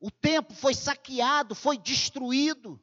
O 0.01 0.11
templo 0.11 0.57
foi 0.57 0.73
saqueado, 0.73 1.55
foi 1.55 1.77
destruído. 1.77 2.81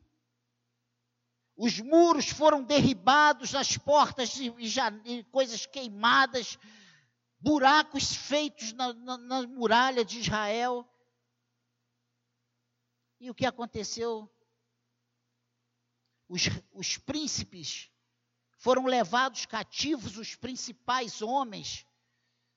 Os 1.57 1.79
muros 1.79 2.29
foram 2.29 2.61
derribados, 2.61 3.55
as 3.55 3.75
portas 3.75 4.35
e, 4.37 4.53
e 5.05 5.23
coisas 5.31 5.65
queimadas, 5.65 6.59
buracos 7.39 8.15
feitos 8.15 8.71
na, 8.73 8.93
na, 8.93 9.17
na 9.17 9.47
muralha 9.47 10.05
de 10.05 10.19
Israel. 10.19 10.87
E 13.19 13.31
o 13.31 13.33
que 13.33 13.47
aconteceu? 13.47 14.31
Os, 16.27 16.43
os 16.71 16.97
príncipes 16.99 17.89
foram 18.59 18.85
levados 18.85 19.47
cativos, 19.47 20.17
os 20.17 20.35
principais 20.35 21.23
homens, 21.23 21.83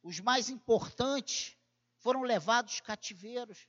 os 0.02 0.20
mais 0.20 0.50
importantes, 0.50 1.56
foram 2.02 2.22
levados 2.22 2.80
cativeiros, 2.80 3.64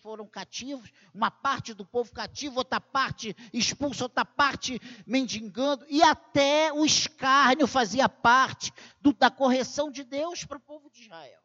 foram 0.00 0.26
cativos, 0.28 0.90
uma 1.12 1.28
parte 1.28 1.74
do 1.74 1.84
povo 1.84 2.12
cativo, 2.12 2.58
outra 2.58 2.80
parte 2.80 3.36
expulsa, 3.52 4.04
outra 4.04 4.24
parte 4.24 4.80
mendigando, 5.04 5.84
e 5.88 6.00
até 6.00 6.72
o 6.72 6.84
escárnio 6.84 7.66
fazia 7.66 8.08
parte 8.08 8.72
do, 9.00 9.12
da 9.12 9.28
correção 9.28 9.90
de 9.90 10.04
Deus 10.04 10.44
para 10.44 10.56
o 10.56 10.60
povo 10.60 10.88
de 10.88 11.02
Israel. 11.02 11.42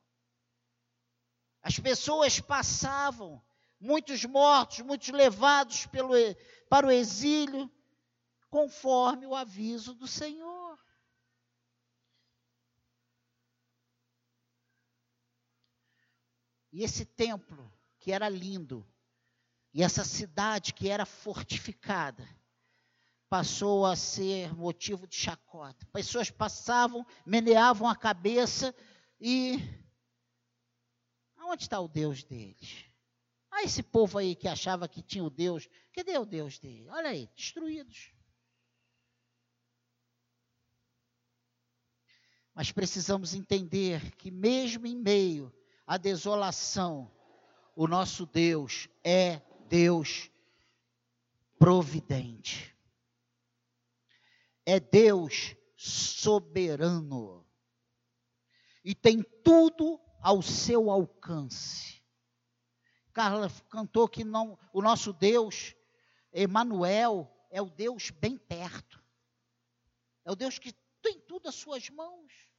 As 1.64 1.80
pessoas 1.80 2.40
passavam, 2.40 3.42
muitos 3.80 4.24
mortos, 4.24 4.82
muitos 4.82 5.10
levados 5.10 5.88
pelo, 5.88 6.14
para 6.70 6.86
o 6.86 6.92
exílio, 6.92 7.72
conforme 8.52 9.26
o 9.26 9.36
aviso 9.36 9.96
do 9.96 10.08
Senhor. 10.08 10.63
E 16.74 16.84
esse 16.84 17.06
templo, 17.06 17.72
que 18.00 18.12
era 18.12 18.28
lindo, 18.28 18.84
e 19.72 19.84
essa 19.84 20.04
cidade 20.04 20.74
que 20.74 20.90
era 20.90 21.06
fortificada, 21.06 22.28
passou 23.30 23.86
a 23.86 23.96
ser 23.96 24.56
motivo 24.56 25.06
de 25.08 25.16
chacota. 25.16 25.86
Pessoas 25.94 26.32
passavam, 26.32 27.06
meneavam 27.24 27.88
a 27.88 27.96
cabeça 27.96 28.76
e. 29.22 29.60
Aonde 31.38 31.62
está 31.62 31.80
o 31.80 31.88
Deus 31.88 32.24
deles? 32.24 32.86
Ah, 33.52 33.62
esse 33.62 33.84
povo 33.84 34.18
aí 34.18 34.36
que 34.36 34.48
achava 34.48 34.88
que 34.88 35.04
tinha 35.04 35.24
o 35.24 35.30
Deus, 35.30 35.70
cadê 35.94 36.18
o 36.18 36.26
Deus 36.26 36.58
dele? 36.58 36.90
Olha 36.90 37.10
aí, 37.10 37.30
destruídos. 37.36 38.12
Mas 42.56 42.72
precisamos 42.72 43.36
entender 43.36 44.16
que, 44.16 44.32
mesmo 44.32 44.88
em 44.88 44.96
meio 44.96 45.54
a 45.86 45.98
desolação, 45.98 47.12
o 47.76 47.88
nosso 47.88 48.26
Deus 48.26 48.88
é 49.04 49.42
Deus 49.68 50.30
providente. 51.58 52.76
É 54.66 54.80
Deus 54.80 55.56
soberano. 55.76 57.46
E 58.84 58.96
tem 58.96 59.22
tudo 59.44 60.00
ao 60.22 60.42
seu 60.42 60.90
alcance. 60.90 62.02
Carla 63.12 63.50
cantou 63.70 64.08
que 64.08 64.24
não, 64.24 64.58
o 64.72 64.82
nosso 64.82 65.14
Deus, 65.14 65.76
Emanuel, 66.32 67.30
é 67.52 67.62
o 67.62 67.70
Deus 67.70 68.10
bem 68.10 68.38
perto. 68.38 69.04
É 70.26 70.32
o 70.32 70.36
Deus 70.36 70.58
que 70.58 70.74
tem 71.02 71.20
tudo 71.20 71.50
às 71.50 71.56
suas 71.56 71.90
mãos. 71.90 72.53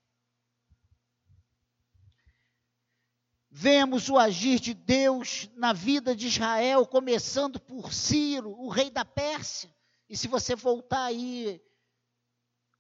Vemos 3.56 4.08
o 4.08 4.18
agir 4.18 4.58
de 4.58 4.74
Deus 4.74 5.48
na 5.54 5.72
vida 5.72 6.16
de 6.16 6.26
Israel, 6.26 6.84
começando 6.84 7.60
por 7.60 7.92
Ciro, 7.92 8.50
o 8.50 8.68
rei 8.68 8.90
da 8.90 9.04
Pérsia. 9.04 9.72
E 10.08 10.16
se 10.16 10.26
você 10.26 10.56
voltar 10.56 11.04
aí 11.04 11.62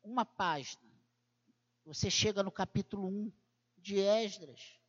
uma 0.02 0.24
página, 0.24 0.82
você 1.84 2.10
chega 2.10 2.42
no 2.42 2.50
capítulo 2.50 3.06
1 3.06 3.32
de 3.78 4.00
Esdras. 4.00 4.80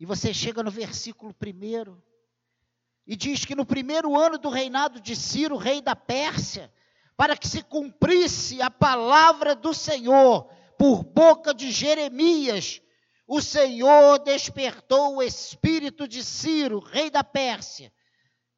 E 0.00 0.04
você 0.04 0.34
chega 0.34 0.60
no 0.64 0.70
versículo 0.72 1.32
1 1.32 2.02
e 3.06 3.14
diz 3.14 3.44
que 3.44 3.54
no 3.54 3.64
primeiro 3.64 4.18
ano 4.18 4.38
do 4.38 4.48
reinado 4.48 5.00
de 5.00 5.14
Ciro, 5.14 5.56
rei 5.56 5.80
da 5.80 5.94
Pérsia, 5.94 6.74
para 7.16 7.36
que 7.36 7.46
se 7.46 7.62
cumprisse 7.62 8.60
a 8.60 8.68
palavra 8.68 9.54
do 9.54 9.72
Senhor 9.72 10.52
por 10.76 11.04
boca 11.04 11.54
de 11.54 11.70
Jeremias, 11.70 12.82
o 13.28 13.42
Senhor 13.42 14.18
despertou 14.20 15.16
o 15.16 15.22
espírito 15.22 16.08
de 16.08 16.24
Ciro, 16.24 16.78
rei 16.78 17.10
da 17.10 17.22
Pérsia, 17.22 17.92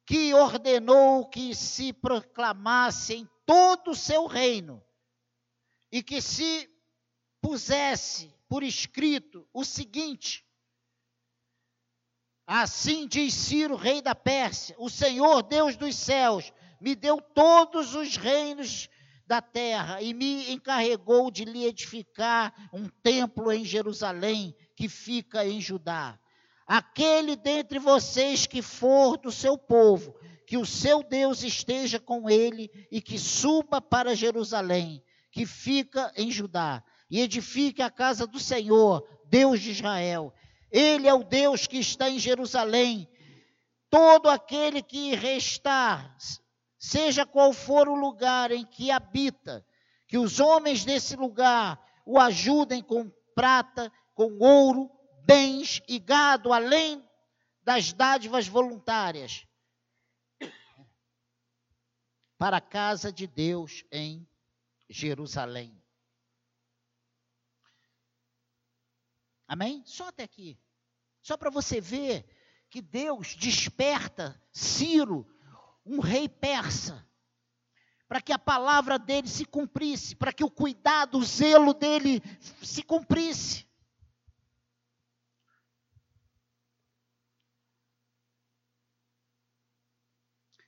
que 0.05 0.33
ordenou 0.33 1.29
que 1.29 1.53
se 1.53 1.91
proclamasse 1.91 3.15
em 3.15 3.29
todo 3.45 3.91
o 3.91 3.95
seu 3.95 4.27
reino 4.27 4.81
e 5.91 6.01
que 6.01 6.21
se 6.21 6.69
pusesse 7.41 8.33
por 8.47 8.63
escrito 8.63 9.45
o 9.53 9.65
seguinte: 9.65 10.45
Assim 12.47 13.05
diz 13.09 13.33
Ciro, 13.33 13.75
rei 13.75 14.01
da 14.01 14.15
Pérsia: 14.15 14.73
O 14.79 14.89
Senhor, 14.89 15.43
Deus 15.43 15.75
dos 15.75 15.97
céus, 15.97 16.53
me 16.79 16.95
deu 16.95 17.19
todos 17.19 17.93
os 17.93 18.15
reinos 18.15 18.87
da 19.31 19.41
terra 19.41 20.01
e 20.01 20.13
me 20.13 20.51
encarregou 20.51 21.31
de 21.31 21.45
lhe 21.45 21.65
edificar 21.65 22.53
um 22.73 22.89
templo 23.01 23.49
em 23.49 23.63
Jerusalém, 23.63 24.53
que 24.81 24.89
fica 24.89 25.45
em 25.45 25.61
Judá. 25.61 26.17
Aquele 26.65 27.35
dentre 27.35 27.77
vocês 27.77 28.47
que 28.47 28.63
for 28.63 29.15
do 29.15 29.31
seu 29.31 29.55
povo, 29.55 30.15
que 30.47 30.57
o 30.57 30.65
seu 30.65 31.03
Deus 31.03 31.43
esteja 31.43 31.99
com 31.99 32.27
ele 32.27 32.67
e 32.91 32.99
que 32.99 33.19
suba 33.19 33.79
para 33.79 34.15
Jerusalém, 34.15 35.03
que 35.31 35.45
fica 35.45 36.11
em 36.17 36.31
Judá, 36.31 36.83
e 37.11 37.21
edifique 37.21 37.83
a 37.83 37.91
casa 37.91 38.25
do 38.25 38.39
Senhor, 38.39 39.07
Deus 39.27 39.59
de 39.59 39.69
Israel. 39.69 40.33
Ele 40.71 41.07
é 41.07 41.13
o 41.13 41.23
Deus 41.23 41.67
que 41.67 41.77
está 41.77 42.09
em 42.09 42.17
Jerusalém. 42.17 43.07
Todo 43.87 44.31
aquele 44.31 44.81
que 44.81 45.13
restar, 45.13 46.17
seja 46.79 47.23
qual 47.23 47.53
for 47.53 47.87
o 47.87 47.93
lugar 47.93 48.49
em 48.49 48.65
que 48.65 48.89
habita, 48.89 49.63
que 50.07 50.17
os 50.17 50.39
homens 50.39 50.83
desse 50.83 51.15
lugar 51.15 51.79
o 52.03 52.17
ajudem 52.17 52.81
com 52.81 53.11
prata, 53.35 53.91
com 54.13 54.37
ouro, 54.39 54.89
bens 55.25 55.81
e 55.87 55.99
gado, 55.99 56.53
além 56.53 57.07
das 57.63 57.93
dádivas 57.93 58.47
voluntárias 58.47 59.45
para 62.37 62.57
a 62.57 62.61
casa 62.61 63.11
de 63.11 63.27
Deus 63.27 63.85
em 63.91 64.27
Jerusalém. 64.89 65.79
Amém? 69.47 69.83
Só 69.85 70.07
até 70.07 70.23
aqui. 70.23 70.57
Só 71.21 71.37
para 71.37 71.51
você 71.51 71.79
ver 71.79 72.25
que 72.69 72.81
Deus 72.81 73.35
desperta 73.35 74.41
Ciro, 74.51 75.27
um 75.85 75.99
rei 75.99 76.27
persa, 76.27 77.07
para 78.07 78.21
que 78.21 78.33
a 78.33 78.39
palavra 78.39 78.97
dele 78.97 79.27
se 79.27 79.45
cumprisse, 79.45 80.15
para 80.15 80.33
que 80.33 80.43
o 80.43 80.49
cuidado, 80.49 81.17
o 81.17 81.23
zelo 81.23 81.73
dele 81.73 82.21
se 82.61 82.81
cumprisse. 82.81 83.67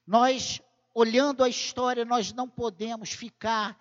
Nós 0.06 0.62
olhando 0.94 1.44
a 1.44 1.50
história, 1.50 2.06
nós 2.06 2.32
não 2.32 2.48
podemos 2.48 3.12
ficar 3.12 3.78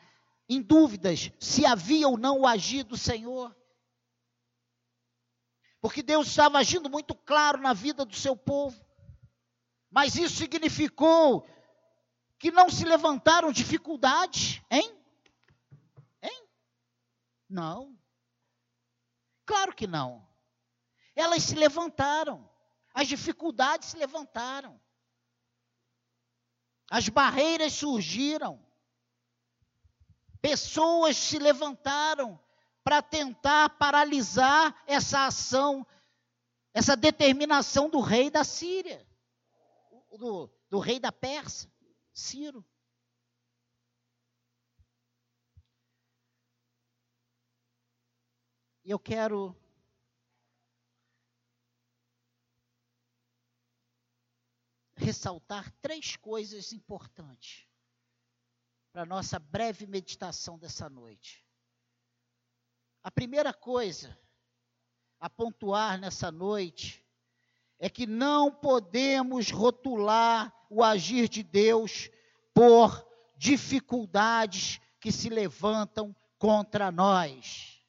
em 0.48 0.60
dúvidas 0.60 1.30
se 1.38 1.64
havia 1.66 2.08
ou 2.08 2.16
não 2.16 2.40
o 2.40 2.46
agir 2.46 2.84
do 2.84 2.96
Senhor. 2.96 3.54
Porque 5.80 6.02
Deus 6.02 6.28
estava 6.28 6.58
agindo 6.58 6.88
muito 6.88 7.14
claro 7.14 7.58
na 7.58 7.72
vida 7.72 8.04
do 8.04 8.14
seu 8.14 8.36
povo. 8.36 8.80
Mas 9.90 10.14
isso 10.16 10.36
significou 10.36 11.46
que 12.38 12.50
não 12.50 12.70
se 12.70 12.84
levantaram 12.84 13.52
dificuldades, 13.52 14.62
hein? 14.70 14.96
Hein? 16.22 16.48
Não. 17.48 17.98
Claro 19.44 19.74
que 19.74 19.86
não. 19.86 20.26
Elas 21.14 21.42
se 21.42 21.54
levantaram. 21.54 22.48
As 22.94 23.06
dificuldades 23.06 23.90
se 23.90 23.96
levantaram. 23.96 24.80
As 26.92 27.08
barreiras 27.08 27.72
surgiram. 27.72 28.62
Pessoas 30.42 31.16
se 31.16 31.38
levantaram 31.38 32.38
para 32.84 33.00
tentar 33.00 33.78
paralisar 33.78 34.84
essa 34.86 35.24
ação, 35.24 35.86
essa 36.74 36.94
determinação 36.94 37.88
do 37.88 37.98
rei 37.98 38.30
da 38.30 38.44
Síria, 38.44 39.08
do, 40.18 40.50
do 40.68 40.78
rei 40.78 41.00
da 41.00 41.10
Pérsia, 41.10 41.72
Ciro. 42.12 42.62
E 48.84 48.90
eu 48.90 48.98
quero 48.98 49.56
ressaltar 55.02 55.70
três 55.82 56.16
coisas 56.16 56.72
importantes 56.72 57.66
para 58.92 59.04
nossa 59.04 59.38
breve 59.38 59.86
meditação 59.86 60.58
dessa 60.58 60.88
noite. 60.88 61.44
A 63.02 63.10
primeira 63.10 63.52
coisa 63.52 64.16
a 65.18 65.30
pontuar 65.30 65.98
nessa 65.98 66.30
noite 66.30 67.04
é 67.78 67.88
que 67.88 68.06
não 68.06 68.52
podemos 68.52 69.50
rotular 69.50 70.52
o 70.70 70.82
agir 70.82 71.28
de 71.28 71.42
Deus 71.42 72.10
por 72.54 73.06
dificuldades 73.36 74.80
que 75.00 75.10
se 75.10 75.28
levantam 75.28 76.14
contra 76.38 76.92
nós. 76.92 77.80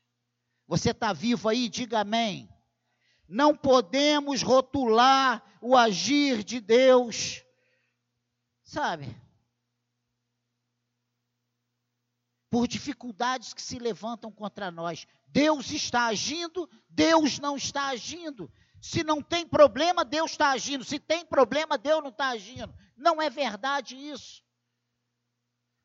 Você 0.67 0.91
está 0.91 1.13
vivo 1.13 1.49
aí? 1.49 1.69
Diga 1.69 1.99
amém. 1.99 2.52
Não 3.27 3.55
podemos 3.55 4.41
rotular 4.41 5.43
o 5.61 5.75
agir 5.75 6.43
de 6.43 6.59
Deus, 6.59 7.43
sabe? 8.63 9.15
Por 12.49 12.67
dificuldades 12.67 13.53
que 13.53 13.61
se 13.61 13.79
levantam 13.79 14.31
contra 14.31 14.69
nós. 14.69 15.07
Deus 15.27 15.71
está 15.71 16.05
agindo, 16.05 16.69
Deus 16.89 17.39
não 17.39 17.55
está 17.55 17.87
agindo. 17.87 18.51
Se 18.79 19.03
não 19.03 19.21
tem 19.21 19.47
problema, 19.47 20.03
Deus 20.03 20.31
está 20.31 20.51
agindo. 20.51 20.83
Se 20.83 20.99
tem 20.99 21.25
problema, 21.25 21.77
Deus 21.77 22.03
não 22.03 22.09
está 22.09 22.29
agindo. 22.29 22.73
Não 22.97 23.21
é 23.21 23.29
verdade 23.29 23.95
isso. 23.95 24.43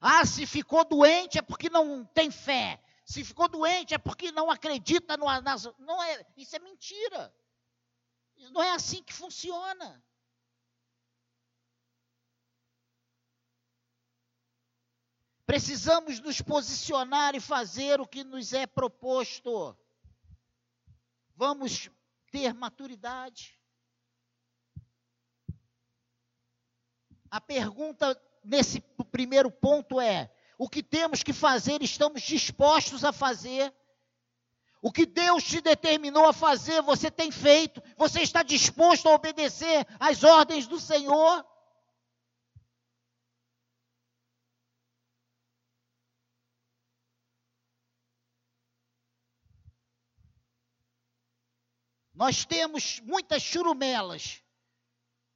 Ah, 0.00 0.24
se 0.26 0.46
ficou 0.46 0.84
doente 0.84 1.38
é 1.38 1.42
porque 1.42 1.70
não 1.70 2.04
tem 2.04 2.30
fé. 2.30 2.80
Se 3.08 3.24
ficou 3.24 3.48
doente 3.48 3.94
é 3.94 3.98
porque 3.98 4.30
não 4.30 4.50
acredita 4.50 5.16
no. 5.16 5.24
Nas, 5.40 5.64
não 5.78 6.02
é, 6.02 6.26
isso 6.36 6.54
é 6.54 6.58
mentira. 6.58 7.34
Não 8.50 8.62
é 8.62 8.72
assim 8.72 9.02
que 9.02 9.14
funciona. 9.14 10.04
Precisamos 15.46 16.20
nos 16.20 16.42
posicionar 16.42 17.34
e 17.34 17.40
fazer 17.40 17.98
o 17.98 18.06
que 18.06 18.22
nos 18.22 18.52
é 18.52 18.66
proposto. 18.66 19.74
Vamos 21.34 21.88
ter 22.30 22.52
maturidade. 22.52 23.58
A 27.30 27.40
pergunta 27.40 28.20
nesse 28.44 28.82
primeiro 29.10 29.50
ponto 29.50 29.98
é: 29.98 30.30
o 30.58 30.68
que 30.68 30.82
temos 30.82 31.22
que 31.22 31.32
fazer, 31.32 31.80
estamos 31.82 32.22
dispostos 32.22 33.04
a 33.04 33.12
fazer? 33.12 33.72
O 34.82 34.90
que 34.90 35.06
Deus 35.06 35.44
te 35.44 35.60
determinou 35.60 36.26
a 36.26 36.32
fazer, 36.32 36.82
você 36.82 37.10
tem 37.10 37.30
feito. 37.30 37.80
Você 37.96 38.20
está 38.22 38.42
disposto 38.42 39.08
a 39.08 39.14
obedecer 39.14 39.86
às 40.00 40.24
ordens 40.24 40.66
do 40.66 40.80
Senhor? 40.80 41.46
Nós 52.12 52.44
temos 52.44 53.00
muitas 53.04 53.44
churumelas 53.44 54.42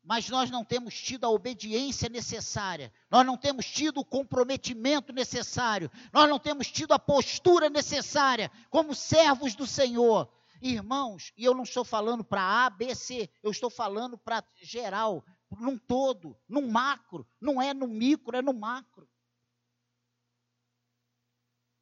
mas 0.04 0.28
nós 0.28 0.50
não 0.50 0.64
temos 0.64 0.94
tido 0.94 1.24
a 1.24 1.30
obediência 1.30 2.08
necessária, 2.08 2.92
nós 3.10 3.24
não 3.24 3.36
temos 3.36 3.66
tido 3.66 4.00
o 4.00 4.04
comprometimento 4.04 5.12
necessário, 5.12 5.90
nós 6.12 6.28
não 6.28 6.38
temos 6.38 6.70
tido 6.70 6.92
a 6.92 6.98
postura 6.98 7.70
necessária 7.70 8.50
como 8.68 8.94
servos 8.94 9.54
do 9.54 9.66
Senhor. 9.66 10.28
Irmãos, 10.60 11.32
e 11.36 11.44
eu 11.44 11.54
não 11.54 11.64
estou 11.64 11.84
falando 11.84 12.24
para 12.24 12.42
A, 12.42 12.70
B, 12.70 12.94
C, 12.94 13.28
eu 13.42 13.50
estou 13.50 13.68
falando 13.68 14.16
para 14.16 14.44
geral, 14.60 15.24
num 15.50 15.76
todo, 15.76 16.36
num 16.48 16.68
macro, 16.68 17.26
não 17.40 17.60
é 17.60 17.74
no 17.74 17.86
micro, 17.86 18.36
é 18.36 18.42
no 18.42 18.52
macro. 18.52 19.08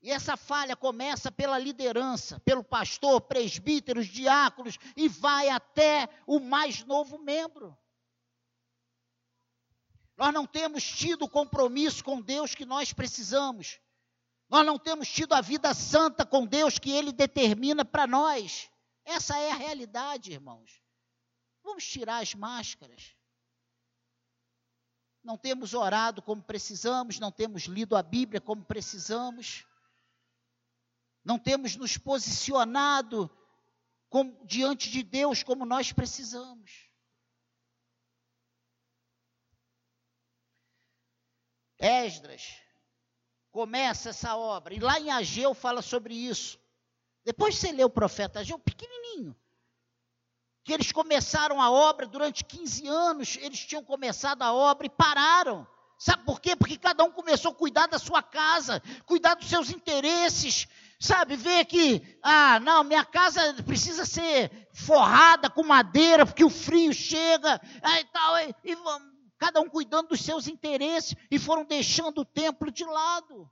E 0.02 0.10
essa 0.10 0.34
falha 0.34 0.74
começa 0.74 1.30
pela 1.30 1.58
liderança, 1.58 2.40
pelo 2.40 2.64
pastor, 2.64 3.20
presbíteros, 3.20 4.06
diáconos 4.06 4.78
e 4.96 5.08
vai 5.08 5.50
até 5.50 6.08
o 6.26 6.40
mais 6.40 6.82
novo 6.84 7.18
membro. 7.18 7.76
Nós 10.20 10.34
não 10.34 10.46
temos 10.46 10.84
tido 10.84 11.24
o 11.24 11.28
compromisso 11.30 12.04
com 12.04 12.20
Deus 12.20 12.54
que 12.54 12.66
nós 12.66 12.92
precisamos. 12.92 13.80
Nós 14.50 14.66
não 14.66 14.78
temos 14.78 15.08
tido 15.08 15.32
a 15.32 15.40
vida 15.40 15.72
santa 15.72 16.26
com 16.26 16.44
Deus 16.44 16.78
que 16.78 16.90
Ele 16.90 17.10
determina 17.10 17.86
para 17.86 18.06
nós. 18.06 18.70
Essa 19.02 19.38
é 19.38 19.50
a 19.50 19.54
realidade, 19.54 20.30
irmãos. 20.30 20.82
Vamos 21.64 21.86
tirar 21.86 22.18
as 22.18 22.34
máscaras. 22.34 23.16
Não 25.24 25.38
temos 25.38 25.72
orado 25.72 26.20
como 26.20 26.42
precisamos, 26.42 27.18
não 27.18 27.32
temos 27.32 27.62
lido 27.62 27.96
a 27.96 28.02
Bíblia 28.02 28.42
como 28.42 28.62
precisamos. 28.62 29.64
não 31.24 31.38
temos 31.38 31.76
nos 31.76 31.96
posicionado 31.96 33.30
como, 34.10 34.44
diante 34.44 34.90
de 34.90 35.02
Deus 35.02 35.42
como 35.42 35.64
nós 35.64 35.92
precisamos. 35.94 36.89
Esdras 41.80 42.56
começa 43.50 44.10
essa 44.10 44.36
obra, 44.36 44.74
e 44.74 44.78
lá 44.78 45.00
em 45.00 45.10
Ageu 45.10 45.54
fala 45.54 45.82
sobre 45.82 46.14
isso. 46.14 46.58
Depois 47.24 47.56
você 47.56 47.72
lê 47.72 47.82
o 47.82 47.90
profeta 47.90 48.40
Ageu, 48.40 48.58
pequenininho, 48.58 49.36
que 50.62 50.72
eles 50.72 50.92
começaram 50.92 51.60
a 51.60 51.70
obra 51.70 52.06
durante 52.06 52.44
15 52.44 52.86
anos, 52.86 53.38
eles 53.40 53.64
tinham 53.64 53.82
começado 53.82 54.42
a 54.42 54.52
obra 54.52 54.86
e 54.86 54.90
pararam. 54.90 55.66
Sabe 55.98 56.24
por 56.24 56.40
quê? 56.40 56.56
Porque 56.56 56.78
cada 56.78 57.04
um 57.04 57.10
começou 57.10 57.50
a 57.50 57.54
cuidar 57.54 57.86
da 57.86 57.98
sua 57.98 58.22
casa, 58.22 58.82
cuidar 59.04 59.34
dos 59.34 59.50
seus 59.50 59.68
interesses, 59.68 60.66
sabe? 60.98 61.36
Ver 61.36 61.66
que, 61.66 62.18
ah, 62.22 62.58
não, 62.60 62.82
minha 62.82 63.04
casa 63.04 63.54
precisa 63.64 64.06
ser 64.06 64.68
forrada 64.72 65.50
com 65.50 65.62
madeira, 65.62 66.24
porque 66.24 66.42
o 66.44 66.48
frio 66.48 66.94
chega, 66.94 67.60
e 68.00 68.04
tal, 68.04 68.38
e, 68.38 68.54
e 68.64 68.76
cada 69.40 69.58
um 69.58 69.70
cuidando 69.70 70.08
dos 70.10 70.20
seus 70.20 70.46
interesses, 70.46 71.16
e 71.30 71.38
foram 71.38 71.64
deixando 71.64 72.20
o 72.20 72.24
templo 72.26 72.70
de 72.70 72.84
lado. 72.84 73.50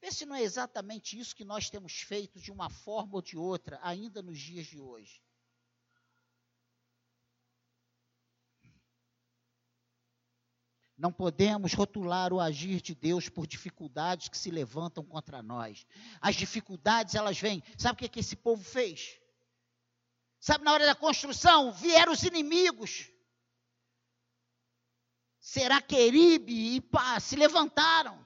Vê 0.00 0.10
se 0.10 0.26
não 0.26 0.34
é 0.34 0.42
exatamente 0.42 1.16
isso 1.16 1.36
que 1.36 1.44
nós 1.44 1.70
temos 1.70 2.00
feito 2.00 2.40
de 2.40 2.50
uma 2.50 2.68
forma 2.68 3.14
ou 3.14 3.22
de 3.22 3.38
outra, 3.38 3.78
ainda 3.82 4.20
nos 4.20 4.38
dias 4.38 4.66
de 4.66 4.80
hoje. 4.80 5.22
Não 10.96 11.12
podemos 11.12 11.72
rotular 11.72 12.32
o 12.32 12.40
agir 12.40 12.80
de 12.80 12.96
Deus 12.96 13.28
por 13.28 13.46
dificuldades 13.46 14.28
que 14.28 14.36
se 14.36 14.50
levantam 14.50 15.04
contra 15.04 15.40
nós. 15.40 15.86
As 16.20 16.34
dificuldades, 16.34 17.14
elas 17.14 17.38
vêm. 17.38 17.62
Sabe 17.78 17.94
o 17.94 17.96
que, 17.98 18.06
é 18.06 18.08
que 18.08 18.18
esse 18.18 18.34
povo 18.34 18.64
fez? 18.64 19.20
Sabe, 20.40 20.64
na 20.64 20.72
hora 20.72 20.86
da 20.86 20.94
construção, 20.94 21.72
vieram 21.72 22.12
os 22.12 22.22
inimigos. 22.22 23.10
Seraqueribe 25.40 26.76
e 26.76 26.80
pá, 26.80 27.18
se 27.18 27.34
levantaram. 27.36 28.24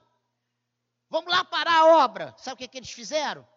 Vamos 1.09 1.31
lá 1.31 1.43
parar 1.43 1.79
a 1.79 2.03
obra. 2.03 2.35
Sabe 2.37 2.55
o 2.55 2.57
que, 2.57 2.63
é 2.65 2.67
que 2.67 2.77
eles 2.77 2.91
fizeram? 2.91 3.47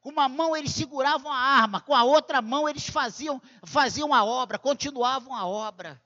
Com 0.00 0.10
uma 0.10 0.28
mão 0.28 0.56
eles 0.56 0.72
seguravam 0.72 1.32
a 1.32 1.36
arma, 1.36 1.80
com 1.80 1.94
a 1.94 2.04
outra 2.04 2.40
mão 2.40 2.68
eles 2.68 2.88
faziam, 2.88 3.42
faziam 3.64 4.14
a 4.14 4.24
obra, 4.24 4.58
continuavam 4.58 5.34
a 5.34 5.44
obra. 5.44 6.00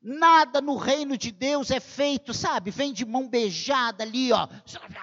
Nada 0.00 0.60
no 0.60 0.76
reino 0.76 1.16
de 1.16 1.30
Deus 1.30 1.70
é 1.70 1.80
feito, 1.80 2.32
sabe? 2.32 2.70
Vem 2.70 2.92
de 2.92 3.04
mão 3.04 3.28
beijada 3.28 4.02
ali, 4.02 4.32
ó, 4.32 4.48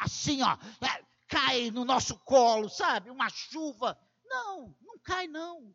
assim, 0.01 0.41
ó, 0.41 0.58
é, 0.82 1.06
cai 1.28 1.69
no 1.71 1.86
nosso 1.86 2.17
colo, 2.19 2.69
sabe? 2.69 3.10
Uma 3.10 3.30
chuva. 3.30 3.97
Não, 4.36 4.76
não 4.82 5.00
cai 5.00 5.28
não. 5.28 5.74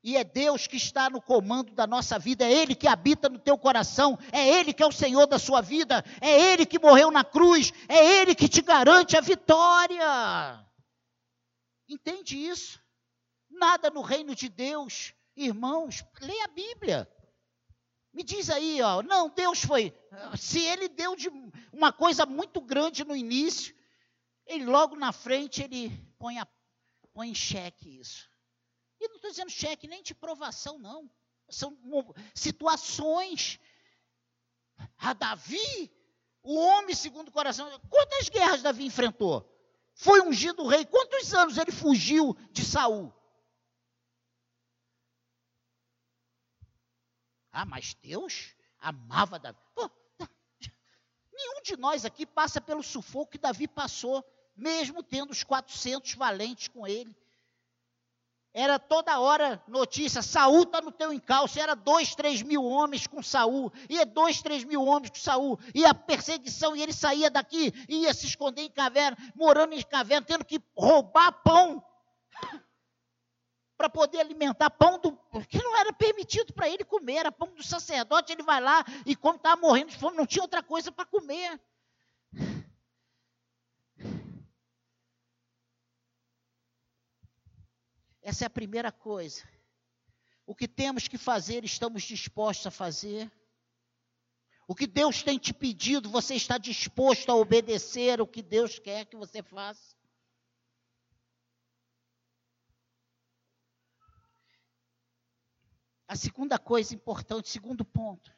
E 0.00 0.16
é 0.16 0.22
Deus 0.22 0.68
que 0.68 0.76
está 0.76 1.10
no 1.10 1.20
comando 1.20 1.74
da 1.74 1.84
nossa 1.84 2.16
vida, 2.20 2.44
é 2.44 2.52
Ele 2.52 2.76
que 2.76 2.86
habita 2.86 3.28
no 3.28 3.40
teu 3.40 3.58
coração, 3.58 4.16
é 4.30 4.46
Ele 4.46 4.72
que 4.72 4.80
é 4.80 4.86
o 4.86 4.92
Senhor 4.92 5.26
da 5.26 5.36
sua 5.36 5.60
vida, 5.60 6.04
é 6.20 6.52
Ele 6.52 6.64
que 6.64 6.78
morreu 6.78 7.10
na 7.10 7.24
cruz, 7.24 7.72
é 7.88 8.20
Ele 8.20 8.32
que 8.32 8.48
te 8.48 8.62
garante 8.62 9.16
a 9.16 9.20
vitória. 9.20 10.64
Entende 11.88 12.38
isso? 12.38 12.80
Nada 13.50 13.90
no 13.90 14.02
reino 14.02 14.32
de 14.32 14.48
Deus, 14.48 15.12
irmãos, 15.34 16.04
leia 16.20 16.44
a 16.44 16.48
Bíblia. 16.48 17.10
Me 18.12 18.22
diz 18.22 18.48
aí, 18.48 18.80
ó, 18.82 19.02
não, 19.02 19.28
Deus 19.28 19.64
foi. 19.64 19.92
Se 20.38 20.60
ele 20.60 20.88
deu 20.88 21.16
de 21.16 21.28
uma 21.72 21.92
coisa 21.92 22.24
muito 22.24 22.60
grande 22.60 23.04
no 23.04 23.16
início, 23.16 23.74
ele 24.46 24.64
logo 24.64 24.94
na 24.94 25.12
frente 25.12 25.62
ele 25.62 25.90
põe, 26.18 26.38
a, 26.38 26.46
põe 27.16 27.30
em 27.30 27.34
xeque 27.34 27.98
isso. 27.98 28.28
E 29.00 29.08
não 29.08 29.16
estou 29.16 29.30
dizendo 29.30 29.50
cheque 29.50 29.88
nem 29.88 30.02
de 30.02 30.14
provação, 30.14 30.78
não. 30.78 31.10
São 31.48 31.74
situações. 32.34 33.58
A 34.98 35.14
Davi, 35.14 35.90
o 36.42 36.54
homem 36.56 36.94
segundo 36.94 37.28
o 37.28 37.32
coração, 37.32 37.66
quantas 37.88 38.28
guerras 38.28 38.60
Davi 38.60 38.84
enfrentou? 38.84 39.50
Foi 39.94 40.20
ungido 40.20 40.66
rei. 40.66 40.84
Quantos 40.84 41.32
anos 41.32 41.56
ele 41.56 41.72
fugiu 41.72 42.36
de 42.50 42.62
Saul? 42.62 43.10
Ah, 47.50 47.64
mas 47.64 47.94
Deus 47.94 48.54
amava 48.78 49.38
Davi. 49.38 49.58
Pô, 49.74 49.90
nenhum 51.32 51.62
de 51.62 51.78
nós 51.78 52.04
aqui 52.04 52.26
passa 52.26 52.60
pelo 52.60 52.82
sufoco 52.82 53.32
que 53.32 53.38
Davi 53.38 53.66
passou, 53.66 54.22
mesmo 54.56 55.02
tendo 55.02 55.30
os 55.30 55.44
400 55.44 56.14
valentes 56.14 56.68
com 56.68 56.86
ele. 56.86 57.14
Era 58.58 58.78
toda 58.78 59.20
hora 59.20 59.62
notícia, 59.68 60.22
Saul 60.22 60.62
está 60.62 60.80
no 60.80 60.90
teu 60.90 61.12
encalço, 61.12 61.60
era 61.60 61.76
dois, 61.76 62.14
três 62.14 62.40
mil 62.40 62.64
homens 62.64 63.06
com 63.06 63.22
Saul, 63.22 63.70
ia 63.86 64.06
dois, 64.06 64.40
três 64.40 64.64
mil 64.64 64.82
homens 64.82 65.10
com 65.10 65.18
Saul, 65.18 65.58
e 65.74 65.84
a 65.84 65.92
perseguição, 65.92 66.74
e 66.74 66.82
ele 66.82 66.94
saía 66.94 67.30
daqui, 67.30 67.70
ia 67.86 68.14
se 68.14 68.24
esconder 68.24 68.62
em 68.62 68.70
caverna, 68.70 69.14
morando 69.34 69.74
em 69.74 69.82
caverna, 69.82 70.26
tendo 70.26 70.42
que 70.42 70.58
roubar 70.74 71.32
pão 71.42 71.84
para 73.76 73.90
poder 73.90 74.20
alimentar 74.20 74.70
pão 74.70 74.98
do 74.98 75.12
que 75.50 75.62
não 75.62 75.76
era 75.76 75.92
permitido 75.92 76.54
para 76.54 76.66
ele 76.66 76.82
comer, 76.82 77.16
era 77.16 77.30
pão 77.30 77.52
do 77.54 77.62
sacerdote, 77.62 78.32
ele 78.32 78.42
vai 78.42 78.62
lá 78.62 78.82
e 79.04 79.14
quando 79.14 79.36
estava 79.36 79.60
morrendo 79.60 79.90
de 79.90 79.98
fome, 79.98 80.16
não 80.16 80.24
tinha 80.24 80.42
outra 80.42 80.62
coisa 80.62 80.90
para 80.90 81.04
comer. 81.04 81.60
Essa 88.26 88.44
é 88.44 88.48
a 88.48 88.50
primeira 88.50 88.90
coisa. 88.90 89.48
O 90.44 90.52
que 90.52 90.66
temos 90.66 91.06
que 91.06 91.16
fazer, 91.16 91.64
estamos 91.64 92.02
dispostos 92.02 92.66
a 92.66 92.72
fazer. 92.72 93.30
O 94.66 94.74
que 94.74 94.84
Deus 94.84 95.22
tem 95.22 95.38
te 95.38 95.54
pedido, 95.54 96.10
você 96.10 96.34
está 96.34 96.58
disposto 96.58 97.30
a 97.30 97.36
obedecer 97.36 98.20
o 98.20 98.26
que 98.26 98.42
Deus 98.42 98.80
quer 98.80 99.06
que 99.06 99.16
você 99.16 99.44
faça. 99.44 99.94
A 106.08 106.16
segunda 106.16 106.58
coisa 106.58 106.96
importante, 106.96 107.48
segundo 107.48 107.84
ponto. 107.84 108.34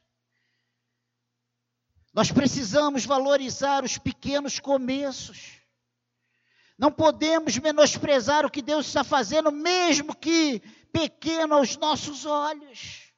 Nós 2.13 2.31
precisamos 2.31 3.07
valorizar 3.07 3.83
os 3.85 3.97
pequenos 3.97 4.61
começos. 4.61 5.67
Não 6.79 6.93
podemos 6.93 7.59
menosprezar 7.59 8.47
o 8.47 8.51
que 8.51 8.63
Deus 8.63 8.87
está 8.87 9.03
fazendo, 9.03 9.51
mesmo 9.51 10.15
que 10.15 10.61
pequeno 10.93 11.57
aos 11.57 11.77
nossos 11.77 12.25
olhos. 12.25 13.13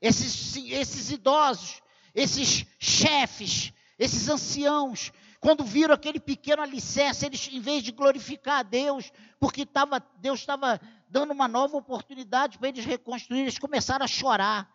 Esses, 0.00 0.56
esses 0.56 1.10
idosos, 1.10 1.82
esses 2.14 2.64
chefes, 2.78 3.72
esses 3.98 4.28
anciãos, 4.28 5.12
quando 5.40 5.64
viram 5.64 5.94
aquele 5.94 6.20
pequeno 6.20 6.62
alicerce, 6.62 7.26
eles, 7.26 7.48
em 7.50 7.60
vez 7.60 7.82
de 7.82 7.90
glorificar 7.90 8.60
a 8.60 8.62
Deus, 8.62 9.10
porque 9.40 9.66
tava, 9.66 9.98
Deus 10.18 10.40
estava 10.40 10.80
dando 11.08 11.32
uma 11.32 11.48
nova 11.48 11.76
oportunidade 11.76 12.58
para 12.58 12.68
eles 12.68 12.84
reconstruir, 12.84 13.40
eles 13.40 13.58
começaram 13.58 14.04
a 14.04 14.08
chorar. 14.08 14.70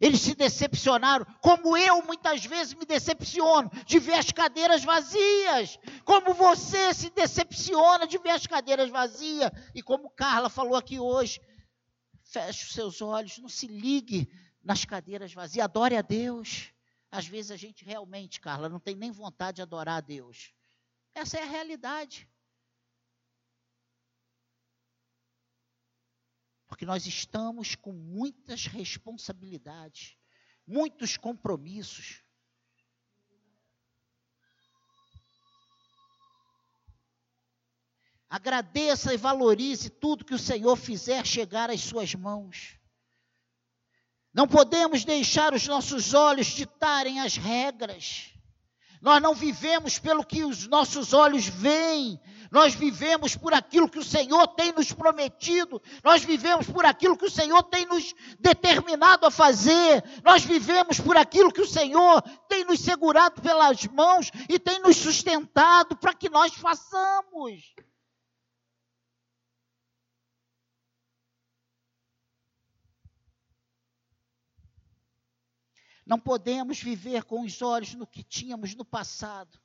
Eles 0.00 0.20
se 0.20 0.34
decepcionaram, 0.34 1.26
como 1.40 1.76
eu 1.76 2.02
muitas 2.04 2.44
vezes 2.44 2.74
me 2.74 2.84
decepciono 2.84 3.68
de 3.84 3.98
ver 3.98 4.14
as 4.14 4.30
cadeiras 4.30 4.84
vazias, 4.84 5.78
como 6.04 6.32
você 6.34 6.94
se 6.94 7.10
decepciona 7.10 8.06
de 8.06 8.16
ver 8.18 8.30
as 8.30 8.46
cadeiras 8.46 8.90
vazias, 8.90 9.50
e 9.74 9.82
como 9.82 10.10
Carla 10.10 10.48
falou 10.48 10.76
aqui 10.76 11.00
hoje, 11.00 11.40
feche 12.22 12.64
os 12.64 12.72
seus 12.72 13.02
olhos, 13.02 13.38
não 13.38 13.48
se 13.48 13.66
ligue 13.66 14.30
nas 14.62 14.84
cadeiras 14.84 15.32
vazias, 15.32 15.64
adore 15.64 15.96
a 15.96 16.02
Deus. 16.02 16.72
Às 17.10 17.26
vezes 17.26 17.50
a 17.50 17.56
gente 17.56 17.84
realmente, 17.84 18.40
Carla, 18.40 18.68
não 18.68 18.78
tem 18.78 18.94
nem 18.94 19.10
vontade 19.10 19.56
de 19.56 19.62
adorar 19.62 19.96
a 19.96 20.00
Deus. 20.00 20.52
Essa 21.14 21.38
é 21.38 21.42
a 21.42 21.46
realidade. 21.46 22.28
Porque 26.78 26.86
nós 26.86 27.06
estamos 27.06 27.74
com 27.74 27.90
muitas 27.90 28.66
responsabilidades, 28.66 30.16
muitos 30.64 31.16
compromissos. 31.16 32.22
Agradeça 38.30 39.12
e 39.12 39.16
valorize 39.16 39.90
tudo 39.90 40.24
que 40.24 40.34
o 40.34 40.38
Senhor 40.38 40.76
fizer 40.76 41.26
chegar 41.26 41.68
às 41.68 41.80
suas 41.80 42.14
mãos. 42.14 42.78
Não 44.32 44.46
podemos 44.46 45.04
deixar 45.04 45.52
os 45.52 45.66
nossos 45.66 46.14
olhos 46.14 46.46
ditarem 46.46 47.18
as 47.18 47.36
regras. 47.36 48.32
Nós 49.02 49.20
não 49.20 49.34
vivemos 49.34 49.98
pelo 49.98 50.24
que 50.24 50.44
os 50.44 50.68
nossos 50.68 51.12
olhos 51.12 51.44
veem, 51.44 52.20
nós 52.50 52.74
vivemos 52.74 53.36
por 53.36 53.52
aquilo 53.52 53.88
que 53.88 53.98
o 53.98 54.04
Senhor 54.04 54.46
tem 54.48 54.72
nos 54.72 54.92
prometido, 54.92 55.80
nós 56.02 56.24
vivemos 56.24 56.66
por 56.66 56.84
aquilo 56.84 57.16
que 57.16 57.26
o 57.26 57.30
Senhor 57.30 57.62
tem 57.64 57.86
nos 57.86 58.14
determinado 58.38 59.26
a 59.26 59.30
fazer, 59.30 60.02
nós 60.24 60.44
vivemos 60.44 60.98
por 61.00 61.16
aquilo 61.16 61.52
que 61.52 61.60
o 61.60 61.66
Senhor 61.66 62.22
tem 62.48 62.64
nos 62.64 62.80
segurado 62.80 63.40
pelas 63.40 63.84
mãos 63.86 64.30
e 64.48 64.58
tem 64.58 64.80
nos 64.80 64.96
sustentado 64.96 65.96
para 65.96 66.14
que 66.14 66.28
nós 66.28 66.54
façamos. 66.54 67.74
Não 76.08 76.18
podemos 76.18 76.80
viver 76.80 77.24
com 77.24 77.42
os 77.42 77.60
olhos 77.60 77.92
no 77.92 78.06
que 78.06 78.22
tínhamos 78.22 78.74
no 78.74 78.82
passado. 78.82 79.60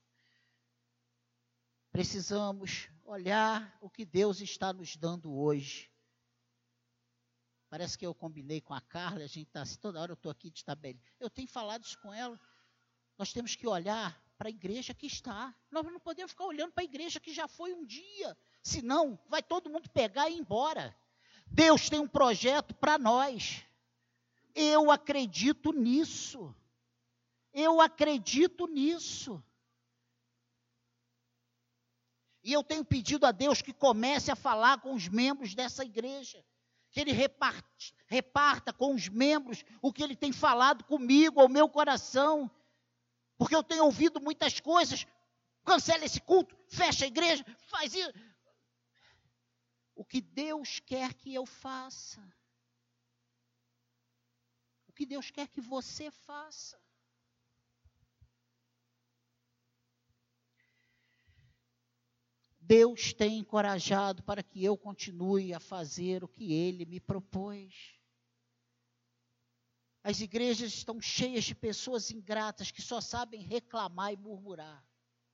Precisamos 1.94 2.90
olhar 3.06 3.78
o 3.80 3.88
que 3.88 4.04
Deus 4.04 4.42
está 4.42 4.74
nos 4.74 4.98
dando 4.98 5.32
hoje. 5.32 5.92
Parece 7.70 7.96
que 7.96 8.04
eu 8.04 8.16
combinei 8.16 8.60
com 8.60 8.74
a 8.74 8.82
Carla, 8.82 9.24
a 9.24 9.28
gente 9.28 9.50
está 9.50 9.62
assim, 9.62 9.78
toda 9.78 10.02
hora 10.02 10.12
eu 10.12 10.16
estou 10.16 10.32
aqui 10.32 10.50
de 10.50 10.66
tabela. 10.66 10.98
Eu 11.20 11.30
tenho 11.30 11.48
falado 11.48 11.84
isso 11.84 12.00
com 12.02 12.12
ela. 12.12 12.40
Nós 13.16 13.32
temos 13.32 13.56
que 13.56 13.68
olhar 13.68 14.20
para 14.40 14.48
a 14.48 14.50
igreja 14.50 14.92
que 14.92 15.06
está. 15.06 15.56
Nós 15.70 15.86
não 15.86 16.00
podemos 16.00 16.32
ficar 16.32 16.46
olhando 16.46 16.72
para 16.72 16.82
a 16.82 16.86
igreja 16.86 17.20
que 17.20 17.32
já 17.32 17.48
foi 17.48 17.76
um 17.76 17.86
dia. 17.86 18.36
Senão, 18.64 19.20
vai 19.30 19.44
todo 19.44 19.70
mundo 19.70 19.88
pegar 19.92 20.28
e 20.28 20.34
ir 20.34 20.40
embora. 20.40 20.98
Deus 21.46 21.92
tem 21.92 22.00
um 22.00 22.08
projeto 22.08 22.74
para 22.74 22.98
nós. 22.98 23.64
Eu 24.56 24.90
acredito 24.90 25.72
nisso. 25.72 26.56
Eu 27.54 27.80
acredito 27.80 28.66
nisso. 28.66 29.44
E 32.44 32.52
eu 32.52 32.64
tenho 32.64 32.84
pedido 32.84 33.26
a 33.26 33.32
Deus 33.32 33.62
que 33.62 33.74
comece 33.74 34.32
a 34.32 34.36
falar 34.36 34.82
com 34.82 34.94
os 34.94 35.08
membros 35.08 35.56
dessa 35.56 35.84
igreja. 35.84 36.44
Que 36.92 37.00
Ele 37.00 37.12
reparte, 37.12 37.96
reparta 38.06 38.74
com 38.74 38.94
os 38.94 39.08
membros 39.08 39.64
o 39.82 39.92
que 39.92 40.04
Ele 40.04 40.16
tem 40.16 40.32
falado 40.32 40.84
comigo, 40.84 41.40
ao 41.40 41.50
meu 41.50 41.70
coração. 41.70 42.52
Porque 43.38 43.56
eu 43.56 43.64
tenho 43.64 43.86
ouvido 43.86 44.22
muitas 44.22 44.60
coisas. 44.60 45.08
Cancela 45.64 46.06
esse 46.06 46.20
culto, 46.20 46.58
fecha 46.68 47.06
a 47.06 47.08
igreja, 47.08 47.46
faz 47.68 47.96
isso. 47.96 48.12
O 49.96 50.04
que 50.04 50.20
Deus 50.20 50.80
quer 50.80 51.14
que 51.14 51.34
eu 51.34 51.46
faça 51.46 52.22
o 54.94 54.96
que 54.96 55.08
Deus 55.08 55.32
quer 55.32 55.48
que 55.48 55.60
você 55.60 56.12
faça. 56.12 56.80
Deus 62.76 63.14
tem 63.14 63.38
encorajado 63.38 64.24
para 64.24 64.42
que 64.42 64.66
eu 64.66 64.76
continue 64.76 65.54
a 65.54 65.60
fazer 65.60 66.24
o 66.24 66.28
que 66.28 66.52
Ele 66.52 66.86
me 66.86 67.00
propôs. 67.00 68.00
As 70.04 70.20
igrejas 70.20 70.74
estão 70.74 71.00
cheias 71.00 71.44
de 71.44 71.54
pessoas 71.54 72.10
ingratas 72.10 72.72
que 72.72 72.82
só 72.82 73.00
sabem 73.00 73.42
reclamar 73.42 74.12
e 74.12 74.18
murmurar. 74.18 74.84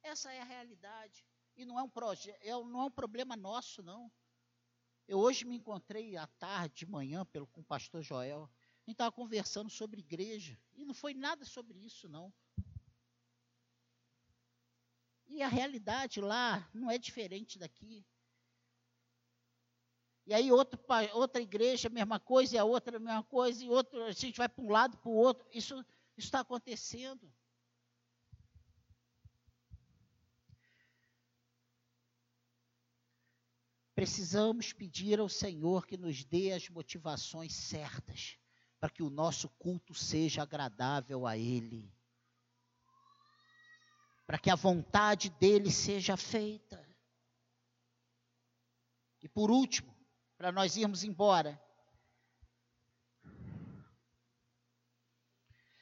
Essa 0.03 0.33
é 0.33 0.41
a 0.41 0.43
realidade. 0.43 1.25
E 1.55 1.63
não 1.63 1.79
é 1.79 1.83
um, 1.83 1.91
é 2.41 2.51
não 2.51 2.81
é 2.81 2.83
um 2.83 2.91
problema 2.91 3.37
nosso, 3.37 3.81
não. 3.81 4.11
Eu 5.07 5.19
hoje 5.19 5.45
me 5.45 5.55
encontrei 5.55 6.17
à 6.17 6.27
tarde, 6.27 6.79
de 6.79 6.85
manhã, 6.85 7.25
pelo, 7.25 7.47
com 7.47 7.61
o 7.61 7.65
pastor 7.65 8.03
Joel 8.03 8.49
gente 8.89 8.95
estava 8.95 9.11
conversando 9.11 9.69
sobre 9.69 9.99
igreja. 9.99 10.59
E 10.73 10.83
não 10.83 10.93
foi 10.93 11.13
nada 11.13 11.45
sobre 11.45 11.77
isso, 11.79 12.09
não. 12.09 12.33
E 15.29 15.43
a 15.43 15.47
realidade 15.47 16.19
lá 16.19 16.67
não 16.73 16.89
é 16.89 16.97
diferente 16.97 17.59
daqui. 17.59 18.05
E 20.25 20.33
aí 20.33 20.51
outro, 20.51 20.79
outra 21.13 21.41
igreja, 21.41 21.89
mesma 21.89 22.19
coisa, 22.19 22.55
e 22.55 22.57
a 22.59 22.63
outra 22.63 22.97
a 22.97 22.99
mesma 22.99 23.23
coisa, 23.23 23.63
e 23.63 23.69
outro, 23.69 24.03
a 24.03 24.11
gente 24.11 24.37
vai 24.37 24.49
para 24.49 24.63
um 24.63 24.69
lado, 24.69 24.97
para 24.97 25.09
o 25.09 25.15
outro. 25.15 25.47
Isso 25.51 25.83
está 26.17 26.41
acontecendo. 26.41 27.31
Precisamos 33.95 34.71
pedir 34.71 35.19
ao 35.19 35.27
Senhor 35.27 35.85
que 35.85 35.97
nos 35.97 36.23
dê 36.23 36.53
as 36.53 36.69
motivações 36.69 37.53
certas 37.53 38.37
para 38.79 38.89
que 38.89 39.03
o 39.03 39.09
nosso 39.09 39.49
culto 39.59 39.93
seja 39.93 40.43
agradável 40.43 41.27
a 41.27 41.37
Ele, 41.37 41.91
para 44.29 44.37
que 44.37 44.51
a 44.51 44.55
vontade 44.55 45.31
dele 45.39 45.71
seja 45.71 46.15
feita. 46.15 46.79
E 49.23 49.27
por 49.27 49.49
último, 49.49 49.91
para 50.37 50.51
nós 50.51 50.77
irmos 50.77 51.03
embora, 51.03 51.59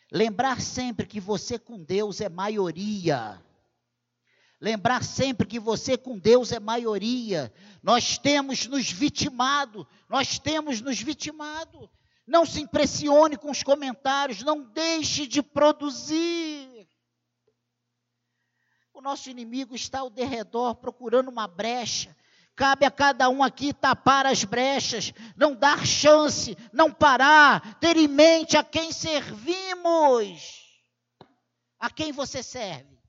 lembrar 0.10 0.62
sempre 0.62 1.06
que 1.06 1.20
você 1.20 1.60
com 1.60 1.84
Deus 1.84 2.22
é 2.22 2.30
maioria. 2.30 3.44
Lembrar 4.62 5.04
sempre 5.04 5.46
que 5.46 5.60
você 5.60 5.98
com 5.98 6.18
Deus 6.18 6.54
é 6.54 6.60
maioria. 6.62 7.54
Nós 7.84 8.18
temos 8.18 8.66
nos 8.66 8.90
vitimado, 8.90 9.86
nós 10.08 10.40
temos 10.40 10.80
nos 10.80 11.02
vitimado. 11.02 11.92
Não 12.26 12.46
se 12.46 12.62
impressione 12.62 13.36
com 13.36 13.52
os 13.52 13.62
comentários, 13.62 14.42
não 14.42 14.64
deixe 14.64 15.28
de 15.28 15.44
produzir. 15.44 16.67
O 18.98 19.02
nosso 19.02 19.30
inimigo 19.30 19.76
está 19.76 20.00
ao 20.00 20.10
derredor 20.10 20.74
procurando 20.74 21.28
uma 21.30 21.48
brecha. 21.48 22.18
Cabe 22.56 22.84
a 22.84 22.90
cada 22.90 23.30
um 23.30 23.44
aqui 23.44 23.72
tapar 23.72 24.26
as 24.26 24.44
brechas, 24.44 25.14
não 25.36 25.56
dar 25.56 25.86
chance, 25.86 26.58
não 26.74 26.92
parar, 26.92 27.80
ter 27.80 27.96
em 27.96 28.08
mente 28.08 28.58
a 28.58 28.64
quem 28.64 28.92
servimos. 28.92 30.66
A 31.78 31.92
quem 31.92 32.12
você 32.12 32.42
serve? 32.42 33.00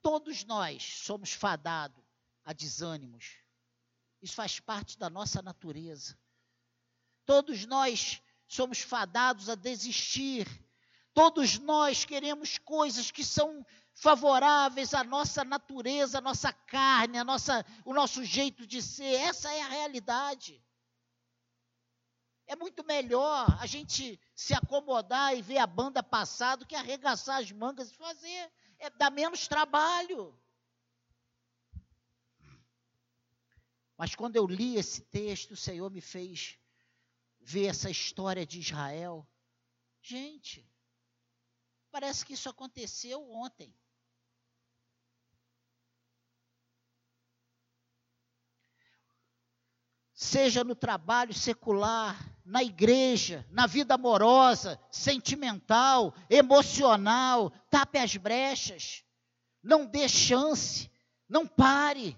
Todos 0.00 0.42
nós 0.44 0.82
somos 0.82 1.30
fadados 1.30 2.02
a 2.42 2.54
desânimos. 2.54 3.36
Isso 4.22 4.34
faz 4.34 4.58
parte 4.58 4.98
da 4.98 5.10
nossa 5.10 5.42
natureza. 5.42 6.18
Todos 7.26 7.66
nós 7.66 8.22
somos 8.48 8.80
fadados 8.80 9.50
a 9.50 9.54
desistir. 9.54 10.48
Todos 11.12 11.58
nós 11.58 12.04
queremos 12.04 12.58
coisas 12.58 13.10
que 13.10 13.24
são 13.24 13.64
favoráveis 13.94 14.94
à 14.94 15.04
nossa 15.04 15.44
natureza, 15.44 16.18
à 16.18 16.20
nossa 16.20 16.52
carne, 16.52 17.18
à 17.18 17.24
nossa, 17.24 17.64
o 17.84 17.92
nosso 17.92 18.24
jeito 18.24 18.66
de 18.66 18.80
ser. 18.80 19.14
Essa 19.14 19.52
é 19.52 19.62
a 19.62 19.68
realidade. 19.68 20.62
É 22.46 22.56
muito 22.56 22.84
melhor 22.84 23.46
a 23.60 23.66
gente 23.66 24.18
se 24.34 24.54
acomodar 24.54 25.36
e 25.36 25.42
ver 25.42 25.58
a 25.58 25.66
banda 25.66 26.02
passar 26.02 26.56
do 26.56 26.66
que 26.66 26.74
arregaçar 26.74 27.38
as 27.38 27.52
mangas 27.52 27.90
e 27.90 27.94
fazer. 27.94 28.52
É, 28.78 28.90
dá 28.90 29.10
menos 29.10 29.46
trabalho. 29.46 30.36
Mas 33.96 34.14
quando 34.14 34.36
eu 34.36 34.46
li 34.46 34.76
esse 34.76 35.02
texto, 35.02 35.50
o 35.50 35.56
Senhor 35.56 35.90
me 35.90 36.00
fez 36.00 36.58
ver 37.38 37.66
essa 37.66 37.90
história 37.90 38.46
de 38.46 38.58
Israel. 38.58 39.28
Gente, 40.00 40.66
parece 41.90 42.24
que 42.24 42.34
isso 42.34 42.48
aconteceu 42.48 43.30
ontem. 43.30 43.74
Seja 50.12 50.62
no 50.62 50.74
trabalho 50.74 51.32
secular, 51.32 52.18
na 52.44 52.62
igreja, 52.62 53.46
na 53.50 53.66
vida 53.66 53.94
amorosa, 53.94 54.78
sentimental, 54.90 56.14
emocional, 56.28 57.50
tape 57.70 57.98
as 57.98 58.16
brechas, 58.16 59.04
não 59.62 59.86
dê 59.86 60.08
chance, 60.08 60.90
não 61.28 61.46
pare, 61.46 62.16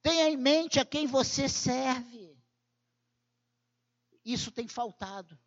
tenha 0.00 0.28
em 0.28 0.36
mente 0.36 0.78
a 0.78 0.84
quem 0.84 1.06
você 1.06 1.48
serve. 1.48 2.36
Isso 4.24 4.52
tem 4.52 4.68
faltado. 4.68 5.38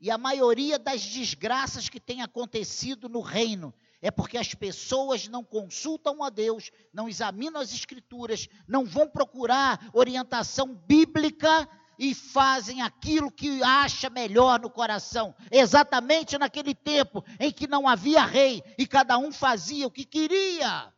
E 0.00 0.10
a 0.10 0.18
maioria 0.18 0.78
das 0.78 1.02
desgraças 1.02 1.88
que 1.88 1.98
tem 1.98 2.22
acontecido 2.22 3.08
no 3.08 3.20
reino 3.20 3.74
é 4.00 4.10
porque 4.10 4.38
as 4.38 4.54
pessoas 4.54 5.26
não 5.26 5.42
consultam 5.42 6.22
a 6.22 6.30
Deus, 6.30 6.70
não 6.92 7.08
examinam 7.08 7.60
as 7.60 7.72
Escrituras, 7.72 8.48
não 8.66 8.84
vão 8.84 9.08
procurar 9.08 9.90
orientação 9.92 10.72
bíblica 10.72 11.68
e 11.98 12.14
fazem 12.14 12.80
aquilo 12.80 13.30
que 13.30 13.60
acha 13.60 14.08
melhor 14.08 14.60
no 14.60 14.70
coração. 14.70 15.34
Exatamente 15.50 16.38
naquele 16.38 16.74
tempo 16.74 17.24
em 17.40 17.52
que 17.52 17.66
não 17.66 17.88
havia 17.88 18.24
rei 18.24 18.62
e 18.78 18.86
cada 18.86 19.18
um 19.18 19.32
fazia 19.32 19.86
o 19.86 19.90
que 19.90 20.04
queria. 20.04 20.94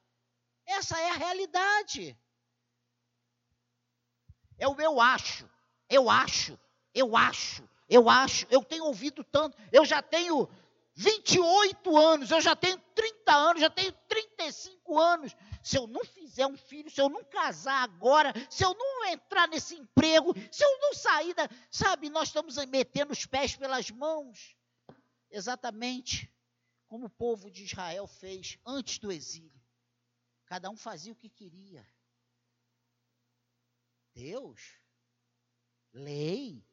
Essa 0.66 1.00
é 1.00 1.10
a 1.10 1.14
realidade. 1.14 2.18
É 4.58 4.68
o 4.68 4.78
eu 4.78 5.00
acho. 5.00 5.48
Eu 5.88 6.08
acho, 6.08 6.56
eu 6.94 7.16
acho, 7.16 7.68
eu 7.90 8.08
acho, 8.08 8.46
eu 8.50 8.62
tenho 8.62 8.84
ouvido 8.84 9.24
tanto, 9.24 9.58
eu 9.72 9.84
já 9.84 10.00
tenho 10.00 10.48
28 10.94 11.96
anos, 11.96 12.30
eu 12.30 12.40
já 12.40 12.54
tenho 12.54 12.78
30 12.94 13.32
anos, 13.34 13.60
já 13.60 13.68
tenho 13.68 13.92
35 14.08 14.98
anos. 14.98 15.36
Se 15.62 15.76
eu 15.76 15.86
não 15.86 16.04
fizer 16.04 16.46
um 16.46 16.56
filho, 16.56 16.90
se 16.90 17.00
eu 17.00 17.08
não 17.08 17.24
casar 17.24 17.82
agora, 17.82 18.32
se 18.48 18.64
eu 18.64 18.72
não 18.74 19.06
entrar 19.06 19.48
nesse 19.48 19.74
emprego, 19.74 20.32
se 20.52 20.62
eu 20.62 20.78
não 20.78 20.94
sair 20.94 21.34
da. 21.34 21.48
Sabe, 21.70 22.08
nós 22.08 22.28
estamos 22.28 22.56
metendo 22.66 23.12
os 23.12 23.26
pés 23.26 23.56
pelas 23.56 23.90
mãos. 23.90 24.56
Exatamente 25.30 26.32
como 26.86 27.06
o 27.06 27.10
povo 27.10 27.50
de 27.50 27.64
Israel 27.64 28.06
fez 28.06 28.58
antes 28.64 28.98
do 28.98 29.10
exílio. 29.10 29.60
Cada 30.46 30.68
um 30.70 30.76
fazia 30.76 31.12
o 31.12 31.16
que 31.16 31.28
queria. 31.28 31.86
Deus, 34.12 34.76
lei, 35.92 36.64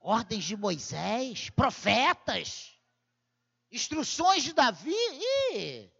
ordens 0.00 0.44
de 0.44 0.56
Moisés, 0.56 1.50
profetas, 1.50 2.78
instruções 3.70 4.42
de 4.42 4.52
Davi. 4.52 4.94
E... 5.52 5.90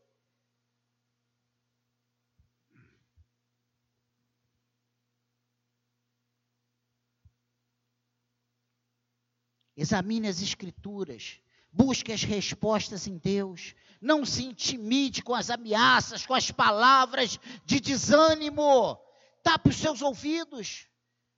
Examine 9.76 10.26
as 10.26 10.42
Escrituras, 10.42 11.40
busque 11.70 12.12
as 12.12 12.24
respostas 12.24 13.07
em 13.07 13.16
Deus, 13.16 13.76
não 14.01 14.24
se 14.24 14.44
intimide 14.44 15.22
com 15.22 15.34
as 15.34 15.51
ameaças, 15.51 16.26
com 16.26 16.34
as 16.34 16.51
palavras 16.51 17.38
de 17.64 17.78
desânimo, 17.78 18.99
tape 19.42 19.68
os 19.68 19.76
seus 19.76 20.03
ouvidos 20.03 20.88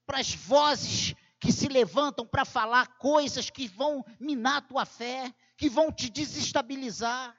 para 0.07 0.21
as 0.21 0.35
vozes 0.35 1.15
que 1.41 1.51
se 1.51 1.69
levantam 1.69 2.27
para 2.27 2.45
falar 2.45 2.99
coisas 2.99 3.49
que 3.49 3.67
vão 3.67 4.05
minar 4.21 4.59
a 4.59 4.61
tua 4.61 4.85
fé, 4.85 5.35
que 5.57 5.71
vão 5.71 5.91
te 5.91 6.11
desestabilizar. 6.11 7.35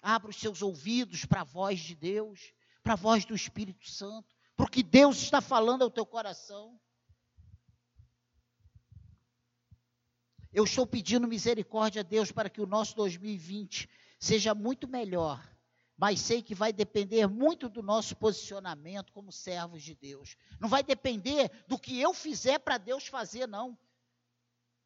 Abra 0.00 0.30
os 0.30 0.36
seus 0.36 0.62
ouvidos 0.62 1.24
para 1.24 1.40
a 1.40 1.44
voz 1.44 1.80
de 1.80 1.96
Deus, 1.96 2.52
para 2.82 2.92
a 2.92 2.96
voz 2.96 3.24
do 3.24 3.34
Espírito 3.34 3.90
Santo, 3.90 4.36
porque 4.56 4.82
Deus 4.82 5.16
está 5.16 5.40
falando 5.40 5.82
ao 5.82 5.90
teu 5.90 6.06
coração. 6.06 6.80
Eu 10.52 10.62
estou 10.62 10.86
pedindo 10.86 11.26
misericórdia 11.26 12.00
a 12.00 12.04
Deus 12.04 12.30
para 12.30 12.48
que 12.48 12.60
o 12.60 12.66
nosso 12.66 12.94
2020 12.94 13.90
seja 14.20 14.54
muito 14.54 14.86
melhor 14.86 15.53
mas 15.96 16.20
sei 16.20 16.42
que 16.42 16.54
vai 16.54 16.72
depender 16.72 17.26
muito 17.28 17.68
do 17.68 17.82
nosso 17.82 18.16
posicionamento 18.16 19.12
como 19.12 19.30
servos 19.30 19.82
de 19.82 19.94
Deus. 19.94 20.36
Não 20.58 20.68
vai 20.68 20.82
depender 20.82 21.50
do 21.68 21.78
que 21.78 22.00
eu 22.00 22.12
fizer 22.12 22.58
para 22.58 22.78
Deus 22.78 23.06
fazer, 23.06 23.46
não. 23.46 23.78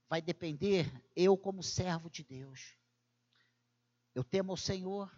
Vai 0.09 0.21
depender 0.21 0.87
eu 1.17 1.37
como 1.37 1.63
servo 1.63 2.11
de 2.11 2.23
Deus. 2.23 2.77
Eu 4.15 4.23
temo 4.23 4.53
o 4.53 4.57
Senhor, 4.57 5.11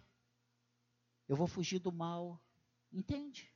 eu 1.27 1.35
vou 1.35 1.47
fugir 1.47 1.79
do 1.79 1.91
mal, 1.91 2.41
entende? 2.91 3.51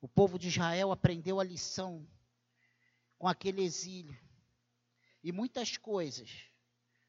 O 0.00 0.08
povo 0.08 0.38
de 0.38 0.48
Israel 0.48 0.90
aprendeu 0.90 1.40
a 1.40 1.44
lição 1.44 2.06
com 3.18 3.28
aquele 3.28 3.62
exílio. 3.62 4.18
E 5.22 5.32
muitas 5.32 5.76
coisas 5.76 6.53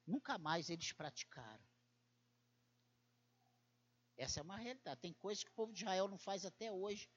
Nunca 0.05 0.37
mais 0.37 0.69
eles 0.69 0.91
praticaram. 0.91 1.63
Essa 4.17 4.39
é 4.39 4.43
uma 4.43 4.57
realidade. 4.57 5.01
Tem 5.01 5.13
coisas 5.13 5.43
que 5.43 5.49
o 5.49 5.53
povo 5.53 5.73
de 5.73 5.83
Israel 5.83 6.07
não 6.07 6.17
faz 6.17 6.45
até 6.45 6.71
hoje 6.71 7.09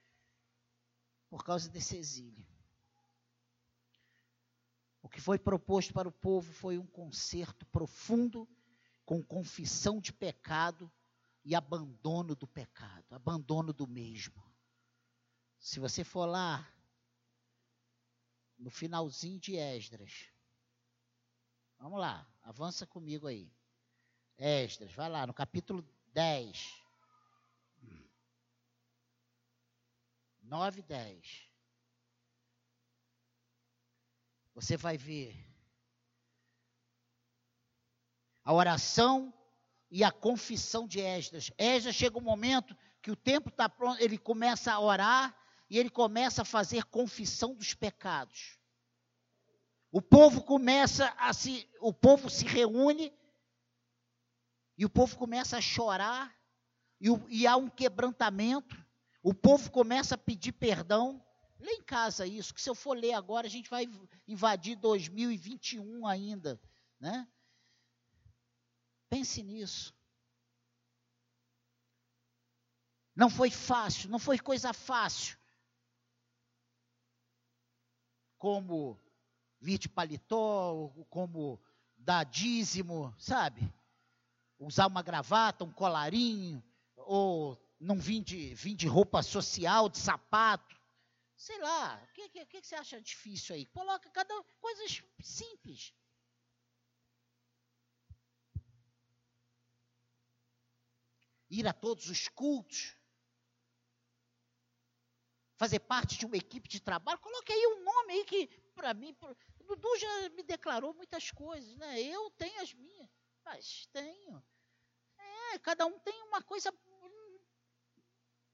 por 1.28 1.44
causa 1.44 1.68
desse 1.68 1.96
exílio. 1.96 2.46
O 5.02 5.08
que 5.08 5.20
foi 5.20 5.38
proposto 5.38 5.92
para 5.92 6.08
o 6.08 6.12
povo 6.12 6.52
foi 6.52 6.78
um 6.78 6.86
conserto 6.86 7.64
profundo 7.66 8.48
com 9.04 9.22
confissão 9.22 10.00
de 10.00 10.12
pecado 10.12 10.90
e 11.44 11.54
abandono 11.54 12.34
do 12.34 12.46
pecado, 12.46 13.14
abandono 13.14 13.72
do 13.72 13.86
mesmo. 13.86 14.42
Se 15.58 15.78
você 15.78 16.02
for 16.02 16.26
lá 16.26 16.68
no 18.58 18.70
finalzinho 18.70 19.38
de 19.38 19.56
Esdras, 19.56 20.30
Vamos 21.78 22.00
lá, 22.00 22.26
avança 22.48 22.86
comigo 22.86 23.26
aí. 23.26 23.52
Esdras, 24.38 24.90
vai 24.92 25.10
lá, 25.10 25.26
no 25.26 25.34
capítulo 25.34 25.86
10. 26.14 26.82
9 30.40 30.80
e 30.80 30.82
10. 30.82 31.50
Você 34.54 34.78
vai 34.78 34.96
ver 34.96 35.36
a 38.42 38.54
oração 38.54 39.32
e 39.90 40.02
a 40.02 40.10
confissão 40.10 40.86
de 40.86 41.00
Esdras. 41.00 41.52
Esdras 41.58 41.94
chega 41.94 42.16
um 42.16 42.22
momento 42.22 42.74
que 43.02 43.10
o 43.10 43.16
tempo 43.16 43.50
está 43.50 43.68
pronto, 43.68 44.02
ele 44.02 44.16
começa 44.16 44.72
a 44.72 44.80
orar 44.80 45.36
e 45.68 45.78
ele 45.78 45.90
começa 45.90 46.40
a 46.40 46.46
fazer 46.46 46.84
confissão 46.84 47.54
dos 47.54 47.74
pecados. 47.74 48.57
O 49.90 50.02
povo 50.02 50.42
começa 50.42 51.14
a 51.16 51.32
se, 51.32 51.68
o 51.80 51.92
povo 51.92 52.28
se 52.28 52.44
reúne 52.44 53.12
e 54.76 54.84
o 54.84 54.90
povo 54.90 55.16
começa 55.16 55.56
a 55.56 55.60
chorar 55.60 56.36
e, 57.00 57.08
o, 57.10 57.26
e 57.28 57.46
há 57.46 57.56
um 57.56 57.70
quebrantamento. 57.70 58.76
O 59.22 59.32
povo 59.32 59.70
começa 59.70 60.14
a 60.14 60.18
pedir 60.18 60.52
perdão. 60.52 61.24
Lê 61.58 61.72
em 61.72 61.82
casa 61.82 62.26
isso, 62.26 62.54
que 62.54 62.62
se 62.62 62.70
eu 62.70 62.74
for 62.74 62.96
ler 62.96 63.14
agora, 63.14 63.46
a 63.46 63.50
gente 63.50 63.68
vai 63.68 63.88
invadir 64.28 64.76
2021 64.76 66.06
ainda, 66.06 66.60
né? 67.00 67.26
Pense 69.08 69.42
nisso. 69.42 69.92
Não 73.16 73.28
foi 73.28 73.50
fácil, 73.50 74.10
não 74.10 74.18
foi 74.20 74.38
coisa 74.38 74.72
fácil. 74.72 75.36
Como 78.36 78.96
vir 79.60 79.78
de 79.78 79.88
paletó, 79.88 80.92
como 81.10 81.60
dar 81.96 82.24
dízimo, 82.24 83.14
sabe? 83.18 83.72
Usar 84.58 84.86
uma 84.86 85.02
gravata, 85.02 85.64
um 85.64 85.72
colarinho, 85.72 86.62
ou 86.96 87.58
não 87.80 87.98
vir 87.98 88.22
de, 88.22 88.54
vir 88.54 88.74
de 88.74 88.86
roupa 88.86 89.22
social, 89.22 89.88
de 89.88 89.98
sapato. 89.98 90.76
Sei 91.36 91.58
lá, 91.60 92.02
o 92.02 92.12
que, 92.12 92.28
que, 92.28 92.46
que, 92.46 92.62
você 92.62 92.74
acha 92.74 93.00
difícil 93.00 93.54
aí? 93.54 93.66
Coloca 93.66 94.10
cada 94.10 94.34
coisas 94.60 95.02
simples. 95.22 95.94
Ir 101.50 101.66
a 101.66 101.72
todos 101.72 102.08
os 102.08 102.28
cultos. 102.28 102.96
Fazer 105.56 105.80
parte 105.80 106.18
de 106.18 106.26
uma 106.26 106.36
equipe 106.36 106.68
de 106.68 106.80
trabalho. 106.80 107.20
Coloque 107.20 107.52
aí 107.52 107.66
um 107.68 107.84
nome 107.84 108.12
aí 108.12 108.24
que 108.24 108.67
para 108.78 108.94
mim, 108.94 109.12
o 109.58 109.64
Dudu 109.64 109.98
já 109.98 110.28
me 110.30 110.44
declarou 110.44 110.94
muitas 110.94 111.32
coisas, 111.32 111.76
né? 111.78 112.00
Eu 112.00 112.30
tenho 112.30 112.62
as 112.62 112.72
minhas, 112.72 113.10
mas 113.44 113.88
tenho. 113.92 114.40
É, 115.18 115.58
cada 115.58 115.84
um 115.84 115.98
tem 115.98 116.22
uma 116.22 116.40
coisa. 116.40 116.72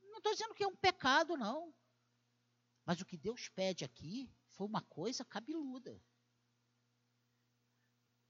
Não 0.01 0.17
estou 0.17 0.33
dizendo 0.33 0.55
que 0.55 0.65
é 0.65 0.67
um 0.67 0.77
pecado, 0.77 1.37
não. 1.37 1.75
Mas 2.87 3.03
o 3.03 3.05
que 3.05 3.19
Deus 3.19 3.51
pede 3.51 3.85
aqui 3.85 4.27
foi 4.53 4.67
uma 4.67 4.81
coisa 4.81 5.27
cabeluda. 5.27 6.03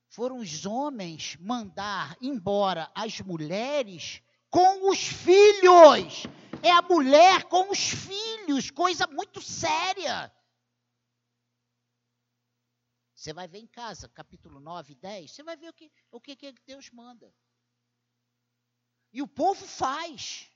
Foram 0.09 0.39
os 0.39 0.67
homens 0.67 1.37
mandar 1.37 2.17
embora 2.21 2.91
as 2.93 3.21
mulheres 3.21 4.21
com 4.51 4.91
os 4.91 4.99
filhos. 4.99 6.25
É 6.61 6.73
a 6.73 6.83
mulher 6.83 7.45
com 7.45 7.71
os 7.71 7.79
filhos, 7.79 8.69
coisa 8.73 9.07
muito 9.07 9.41
séria. 9.41 10.35
Você 13.25 13.33
vai 13.33 13.49
ver 13.49 13.61
em 13.61 13.67
casa, 13.67 14.07
capítulo 14.07 14.61
9 14.61 14.93
e 14.93 14.97
10, 14.97 15.33
você 15.33 15.43
vai 15.43 15.57
ver 15.57 15.71
o 15.71 15.73
que, 15.73 15.91
o 16.11 16.21
que, 16.21 16.37
que 16.37 16.53
Deus 16.67 16.91
manda. 16.91 17.35
E 19.11 19.23
o 19.23 19.27
povo 19.27 19.67
faz. 19.67 20.53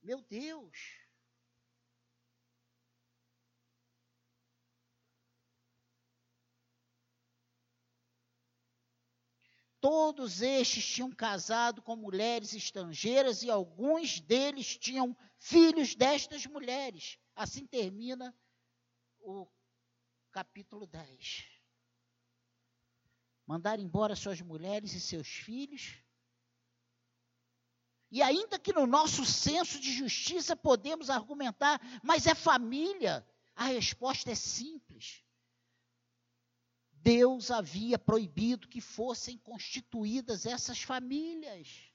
Meu 0.00 0.22
Deus. 0.22 0.98
Todos 9.78 10.40
estes 10.40 10.86
tinham 10.86 11.12
casado 11.12 11.82
com 11.82 11.94
mulheres 11.96 12.54
estrangeiras 12.54 13.42
e 13.42 13.50
alguns 13.50 14.20
deles 14.20 14.78
tinham 14.78 15.14
filhos 15.36 15.94
destas 15.94 16.46
mulheres. 16.46 17.18
Assim 17.36 17.66
termina 17.66 18.34
o 19.18 19.46
capítulo 20.32 20.86
10. 20.86 21.46
Mandar 23.46 23.78
embora 23.78 24.16
suas 24.16 24.40
mulheres 24.40 24.94
e 24.94 25.00
seus 25.00 25.28
filhos. 25.28 25.98
E 28.10 28.22
ainda 28.22 28.58
que 28.58 28.72
no 28.72 28.86
nosso 28.86 29.24
senso 29.24 29.78
de 29.78 29.92
justiça 29.92 30.56
podemos 30.56 31.10
argumentar, 31.10 31.80
mas 32.02 32.26
é 32.26 32.34
família. 32.34 33.26
A 33.54 33.66
resposta 33.66 34.30
é 34.30 34.34
simples. 34.34 35.22
Deus 36.92 37.50
havia 37.50 37.98
proibido 37.98 38.68
que 38.68 38.80
fossem 38.80 39.36
constituídas 39.38 40.46
essas 40.46 40.82
famílias. 40.82 41.90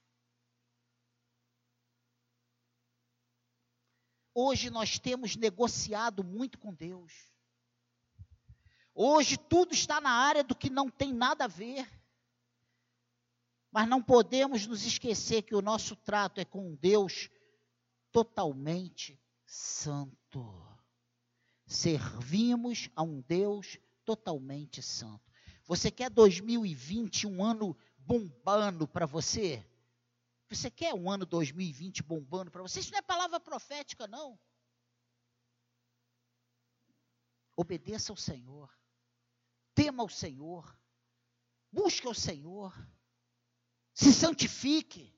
Hoje 4.34 4.70
nós 4.70 5.00
temos 5.00 5.36
negociado 5.36 6.24
muito 6.24 6.60
com 6.60 6.74
Deus. 6.74 7.37
Hoje 9.00 9.38
tudo 9.38 9.76
está 9.76 10.02
na 10.02 10.10
área 10.10 10.44
do 10.44 10.56
que 10.56 10.72
não 10.72 10.90
tem 10.90 11.14
nada 11.14 11.44
a 11.44 11.48
ver. 11.48 11.88
Mas 13.72 13.88
não 13.88 14.02
podemos 14.02 14.66
nos 14.66 14.84
esquecer 14.88 15.44
que 15.44 15.54
o 15.54 15.62
nosso 15.62 15.96
trato 15.96 16.42
é 16.42 16.46
com 16.46 16.72
um 16.72 16.76
Deus 16.76 17.30
totalmente 18.12 19.22
santo. 19.46 20.52
Servimos 21.68 22.90
a 22.96 23.04
um 23.04 23.22
Deus 23.22 23.78
totalmente 24.04 24.82
santo. 24.82 25.32
Você 25.66 25.92
quer 25.92 26.10
2020 26.10 27.28
um 27.28 27.44
ano 27.44 27.78
bombando 28.00 28.88
para 28.88 29.06
você? 29.06 29.64
Você 30.50 30.72
quer 30.72 30.96
um 30.96 31.12
ano 31.12 31.24
2020 31.24 32.02
bombando 32.02 32.50
para 32.50 32.64
você? 32.64 32.80
Isso 32.80 32.92
não 32.92 32.98
é 32.98 33.04
palavra 33.04 33.40
profética, 33.40 34.08
não. 34.08 34.40
Obedeça 37.56 38.12
ao 38.12 38.18
Senhor. 38.18 38.77
Tema 39.78 40.02
ao 40.02 40.10
Senhor. 40.10 40.76
Busque 41.72 42.08
ao 42.08 42.14
Senhor. 42.16 42.74
Se 43.94 44.12
santifique. 44.12 45.16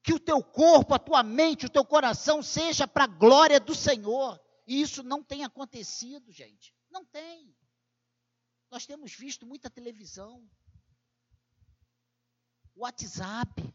Que 0.00 0.14
o 0.14 0.20
teu 0.20 0.42
corpo, 0.44 0.94
a 0.94 0.98
tua 0.98 1.24
mente, 1.24 1.66
o 1.66 1.70
teu 1.70 1.84
coração 1.84 2.40
seja 2.40 2.86
para 2.86 3.04
a 3.04 3.08
glória 3.08 3.58
do 3.58 3.74
Senhor. 3.74 4.40
E 4.64 4.80
isso 4.80 5.02
não 5.02 5.24
tem 5.24 5.42
acontecido, 5.42 6.30
gente. 6.30 6.72
Não 6.88 7.04
tem. 7.04 7.52
Nós 8.70 8.86
temos 8.86 9.12
visto 9.12 9.44
muita 9.44 9.68
televisão, 9.68 10.48
WhatsApp, 12.76 13.74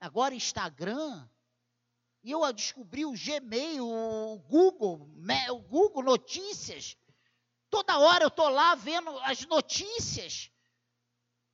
agora 0.00 0.34
Instagram, 0.34 1.28
e 2.22 2.30
eu 2.30 2.52
descobri 2.52 3.04
o 3.04 3.12
Gmail, 3.12 3.86
o 3.86 4.38
Google, 4.38 5.10
o 5.50 5.58
Google 5.62 6.02
Notícias. 6.04 6.96
Toda 7.86 8.00
hora 8.00 8.24
eu 8.24 8.28
estou 8.28 8.48
lá 8.48 8.74
vendo 8.74 9.16
as 9.20 9.46
notícias. 9.46 10.50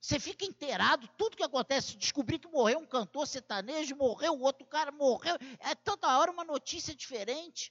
Você 0.00 0.18
fica 0.18 0.46
inteirado, 0.46 1.06
tudo 1.18 1.36
que 1.36 1.42
acontece. 1.42 1.94
Descobri 1.96 2.38
que 2.38 2.48
morreu 2.48 2.78
um 2.78 2.86
cantor 2.86 3.26
sertanejo, 3.26 3.94
morreu 3.94 4.40
outro 4.40 4.66
cara, 4.66 4.90
morreu. 4.90 5.36
É 5.60 5.74
toda 5.74 6.18
hora 6.18 6.32
uma 6.32 6.42
notícia 6.42 6.94
diferente. 6.94 7.70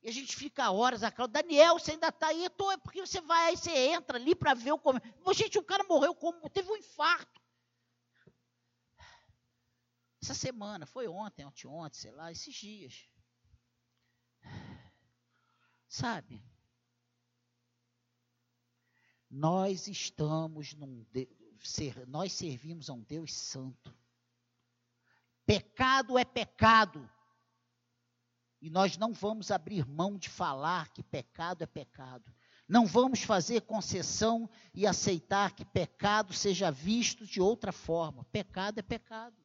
E 0.00 0.08
a 0.08 0.12
gente 0.12 0.36
fica 0.36 0.70
horas, 0.70 1.02
a 1.02 1.10
Daniel, 1.26 1.78
você 1.78 1.90
ainda 1.90 2.08
está 2.08 2.28
aí? 2.28 2.48
Tô, 2.50 2.70
é 2.70 2.76
porque 2.76 3.00
você 3.00 3.20
vai, 3.20 3.48
aí 3.48 3.56
você 3.56 3.70
entra 3.70 4.16
ali 4.16 4.34
para 4.34 4.54
ver 4.54 4.72
o 4.72 4.78
como. 4.78 5.00
Gente, 5.34 5.58
o 5.58 5.64
cara 5.64 5.82
morreu 5.84 6.14
como? 6.14 6.48
Teve 6.50 6.70
um 6.70 6.76
infarto. 6.76 7.40
Essa 10.22 10.34
semana, 10.34 10.86
foi 10.86 11.08
ontem, 11.08 11.44
ontem, 11.44 11.66
ontem, 11.66 11.98
sei 11.98 12.12
lá, 12.12 12.30
esses 12.30 12.54
dias. 12.54 13.08
Sabe? 15.88 16.49
Nós 19.30 19.86
estamos 19.86 20.74
num. 20.74 21.06
Ser, 21.62 22.06
nós 22.08 22.32
servimos 22.32 22.90
a 22.90 22.94
um 22.94 23.02
Deus 23.02 23.32
santo. 23.32 23.94
Pecado 25.46 26.18
é 26.18 26.24
pecado. 26.24 27.08
E 28.60 28.68
nós 28.68 28.96
não 28.96 29.12
vamos 29.12 29.50
abrir 29.50 29.86
mão 29.86 30.18
de 30.18 30.28
falar 30.28 30.92
que 30.92 31.02
pecado 31.02 31.62
é 31.62 31.66
pecado. 31.66 32.34
Não 32.68 32.86
vamos 32.86 33.22
fazer 33.22 33.62
concessão 33.62 34.48
e 34.74 34.86
aceitar 34.86 35.54
que 35.54 35.64
pecado 35.64 36.32
seja 36.32 36.70
visto 36.70 37.26
de 37.26 37.40
outra 37.40 37.72
forma. 37.72 38.24
Pecado 38.26 38.78
é 38.78 38.82
pecado. 38.82 39.36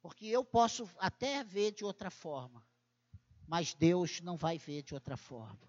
Porque 0.00 0.26
eu 0.26 0.44
posso 0.44 0.88
até 0.98 1.44
ver 1.44 1.72
de 1.72 1.84
outra 1.84 2.10
forma, 2.10 2.66
mas 3.46 3.74
Deus 3.74 4.20
não 4.20 4.36
vai 4.36 4.56
ver 4.56 4.82
de 4.82 4.94
outra 4.94 5.16
forma. 5.16 5.67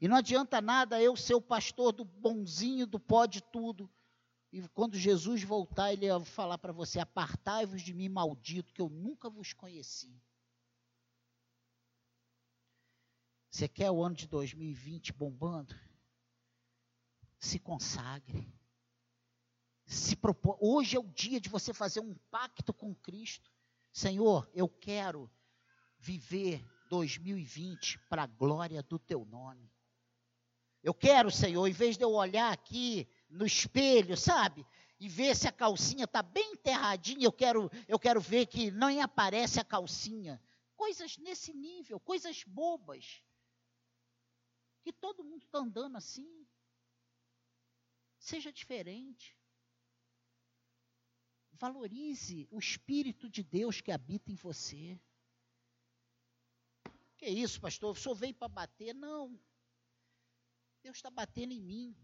E 0.00 0.08
não 0.08 0.16
adianta 0.16 0.60
nada 0.60 1.00
eu 1.00 1.16
ser 1.16 1.34
o 1.34 1.42
pastor 1.42 1.92
do 1.92 2.04
bonzinho, 2.04 2.86
do 2.86 2.98
pó 2.98 3.26
de 3.26 3.42
tudo. 3.42 3.90
E 4.52 4.66
quando 4.68 4.96
Jesus 4.96 5.42
voltar, 5.42 5.92
ele 5.92 6.08
vai 6.08 6.24
falar 6.24 6.58
para 6.58 6.72
você: 6.72 6.98
Apartai-vos 6.98 7.82
de 7.82 7.92
mim, 7.92 8.08
maldito, 8.08 8.72
que 8.72 8.80
eu 8.80 8.88
nunca 8.88 9.28
vos 9.28 9.52
conheci. 9.52 10.20
Você 13.50 13.68
quer 13.68 13.90
o 13.90 14.02
ano 14.02 14.14
de 14.14 14.26
2020 14.26 15.12
bombando? 15.12 15.74
Se 17.38 17.58
consagre 17.58 18.50
se 19.90 20.14
propor. 20.14 20.56
Hoje 20.60 20.96
é 20.96 21.00
o 21.00 21.08
dia 21.08 21.40
de 21.40 21.48
você 21.48 21.74
fazer 21.74 22.00
um 22.00 22.14
pacto 22.30 22.72
com 22.72 22.94
Cristo. 22.94 23.50
Senhor, 23.92 24.48
eu 24.54 24.68
quero 24.68 25.28
viver 25.98 26.64
2020 26.88 27.98
para 28.08 28.22
a 28.22 28.26
glória 28.26 28.82
do 28.84 29.00
teu 29.00 29.24
nome. 29.24 29.68
Eu 30.82 30.94
quero, 30.94 31.30
Senhor, 31.30 31.66
em 31.66 31.72
vez 31.72 31.96
de 31.96 32.04
eu 32.04 32.12
olhar 32.12 32.52
aqui 32.52 33.06
no 33.28 33.44
espelho, 33.44 34.16
sabe? 34.16 34.66
E 34.98 35.08
ver 35.08 35.36
se 35.36 35.46
a 35.46 35.52
calcinha 35.52 36.04
está 36.04 36.22
bem 36.22 36.52
enterradinha, 36.52 37.24
eu 37.24 37.32
quero, 37.32 37.70
eu 37.86 37.98
quero 37.98 38.20
ver 38.20 38.46
que 38.46 38.70
não 38.70 39.00
aparece 39.00 39.60
a 39.60 39.64
calcinha. 39.64 40.40
Coisas 40.74 41.18
nesse 41.18 41.52
nível, 41.52 42.00
coisas 42.00 42.44
bobas. 42.44 43.22
Que 44.82 44.92
todo 44.92 45.24
mundo 45.24 45.42
está 45.42 45.58
andando 45.58 45.96
assim. 45.96 46.46
Seja 48.18 48.50
diferente. 48.50 49.36
Valorize 51.52 52.48
o 52.50 52.58
Espírito 52.58 53.28
de 53.28 53.42
Deus 53.42 53.82
que 53.82 53.92
habita 53.92 54.32
em 54.32 54.34
você. 54.34 54.98
Que 57.18 57.26
isso, 57.26 57.60
pastor? 57.60 57.92
O 57.92 57.94
senhor 57.94 58.14
veio 58.14 58.34
para 58.34 58.48
bater? 58.48 58.94
Não. 58.94 59.38
Deus 60.82 60.96
está 60.96 61.10
batendo 61.10 61.52
em 61.52 61.60
mim. 61.60 61.96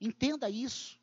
Entenda 0.00 0.48
isso. 0.50 1.00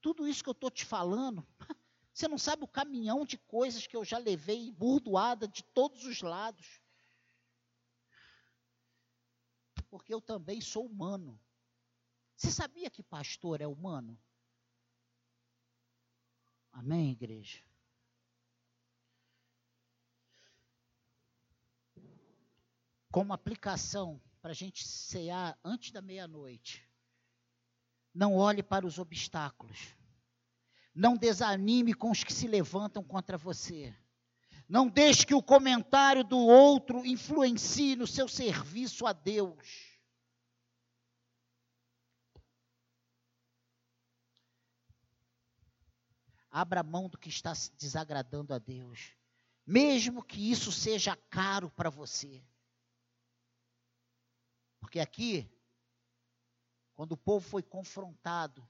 Tudo 0.00 0.26
isso 0.26 0.42
que 0.42 0.48
eu 0.48 0.52
estou 0.52 0.70
te 0.70 0.84
falando, 0.84 1.46
você 2.12 2.26
não 2.26 2.38
sabe 2.38 2.64
o 2.64 2.68
caminhão 2.68 3.24
de 3.24 3.38
coisas 3.38 3.86
que 3.86 3.96
eu 3.96 4.04
já 4.04 4.18
levei 4.18 4.72
burdoada 4.72 5.46
de 5.46 5.62
todos 5.62 6.04
os 6.04 6.22
lados. 6.22 6.80
Porque 9.88 10.12
eu 10.12 10.20
também 10.20 10.60
sou 10.60 10.86
humano. 10.86 11.40
Você 12.34 12.50
sabia 12.50 12.90
que 12.90 13.02
pastor 13.02 13.60
é 13.60 13.66
humano? 13.66 14.18
Amém, 16.72 17.12
igreja? 17.12 17.62
Como 23.12 23.34
aplicação 23.34 24.20
para 24.42 24.50
a 24.50 24.54
gente 24.54 24.86
cear 24.86 25.56
antes 25.64 25.92
da 25.92 26.02
meia-noite. 26.02 26.84
Não 28.12 28.34
olhe 28.34 28.60
para 28.60 28.84
os 28.84 28.98
obstáculos. 28.98 29.94
Não 30.92 31.16
desanime 31.16 31.94
com 31.94 32.10
os 32.10 32.24
que 32.24 32.32
se 32.32 32.48
levantam 32.48 33.04
contra 33.04 33.38
você. 33.38 33.94
Não 34.68 34.88
deixe 34.88 35.24
que 35.24 35.34
o 35.34 35.42
comentário 35.42 36.24
do 36.24 36.38
outro 36.38 37.06
influencie 37.06 37.94
no 37.94 38.06
seu 38.06 38.26
serviço 38.26 39.06
a 39.06 39.12
Deus. 39.12 39.92
Abra 46.50 46.82
mão 46.82 47.08
do 47.08 47.16
que 47.16 47.30
está 47.30 47.52
desagradando 47.78 48.52
a 48.52 48.58
Deus, 48.58 49.12
mesmo 49.66 50.22
que 50.22 50.50
isso 50.50 50.70
seja 50.70 51.16
caro 51.30 51.70
para 51.70 51.88
você. 51.88 52.44
Porque 54.82 54.98
aqui, 54.98 55.48
quando 56.92 57.12
o 57.12 57.16
povo 57.16 57.48
foi 57.48 57.62
confrontado 57.62 58.68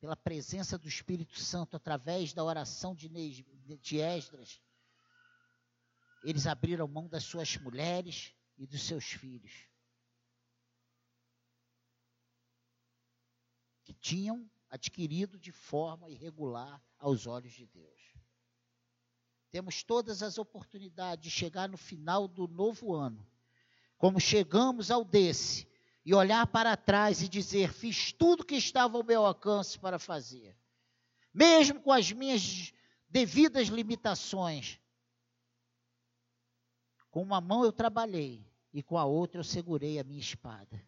pela 0.00 0.16
presença 0.16 0.78
do 0.78 0.88
Espírito 0.88 1.38
Santo 1.38 1.76
através 1.76 2.32
da 2.32 2.42
oração 2.42 2.94
de, 2.94 3.08
de 3.76 3.98
Esdras, 4.00 4.60
eles 6.24 6.46
abriram 6.46 6.88
mão 6.88 7.06
das 7.06 7.24
suas 7.24 7.56
mulheres 7.58 8.34
e 8.56 8.66
dos 8.66 8.82
seus 8.82 9.04
filhos. 9.04 9.68
Que 13.84 13.92
tinham 13.92 14.50
adquirido 14.70 15.38
de 15.38 15.52
forma 15.52 16.08
irregular 16.08 16.82
aos 16.98 17.26
olhos 17.26 17.52
de 17.52 17.66
Deus. 17.66 18.00
Temos 19.50 19.82
todas 19.82 20.22
as 20.22 20.38
oportunidades 20.38 21.22
de 21.22 21.30
chegar 21.30 21.68
no 21.68 21.76
final 21.76 22.26
do 22.26 22.48
novo 22.48 22.94
ano, 22.94 23.24
como 23.98 24.20
chegamos 24.20 24.90
ao 24.90 25.04
desse, 25.04 25.68
e 26.08 26.14
olhar 26.14 26.46
para 26.46 26.74
trás 26.74 27.20
e 27.20 27.28
dizer: 27.28 27.70
fiz 27.70 28.12
tudo 28.12 28.46
que 28.46 28.54
estava 28.54 28.96
ao 28.96 29.04
meu 29.04 29.26
alcance 29.26 29.78
para 29.78 29.98
fazer. 29.98 30.56
Mesmo 31.34 31.82
com 31.82 31.92
as 31.92 32.10
minhas 32.10 32.72
devido 33.08 33.58
às 33.58 33.68
limitações. 33.68 34.80
Com 37.10 37.22
uma 37.22 37.40
mão 37.40 37.64
eu 37.64 37.72
trabalhei 37.72 38.46
e 38.72 38.82
com 38.82 38.96
a 38.96 39.04
outra 39.04 39.40
eu 39.40 39.44
segurei 39.44 39.98
a 39.98 40.04
minha 40.04 40.20
espada. 40.20 40.82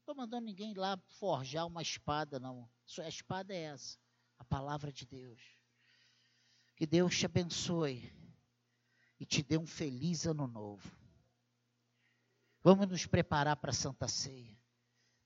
Estou 0.00 0.14
mandando 0.14 0.44
ninguém 0.44 0.74
lá 0.74 0.98
forjar 1.06 1.66
uma 1.66 1.80
espada, 1.80 2.40
não. 2.40 2.68
Sua 2.84 3.08
espada 3.08 3.54
é 3.54 3.62
essa, 3.62 3.96
a 4.38 4.44
palavra 4.44 4.92
de 4.92 5.06
Deus. 5.06 5.40
Que 6.76 6.84
Deus 6.86 7.16
te 7.16 7.26
abençoe 7.26 8.12
e 9.20 9.26
te 9.26 9.42
dê 9.42 9.58
um 9.58 9.66
feliz 9.66 10.26
ano 10.26 10.46
novo. 10.46 10.90
Vamos 12.62 12.88
nos 12.88 13.04
preparar 13.04 13.56
para 13.56 13.70
a 13.70 13.74
Santa 13.74 14.08
Ceia. 14.08 14.58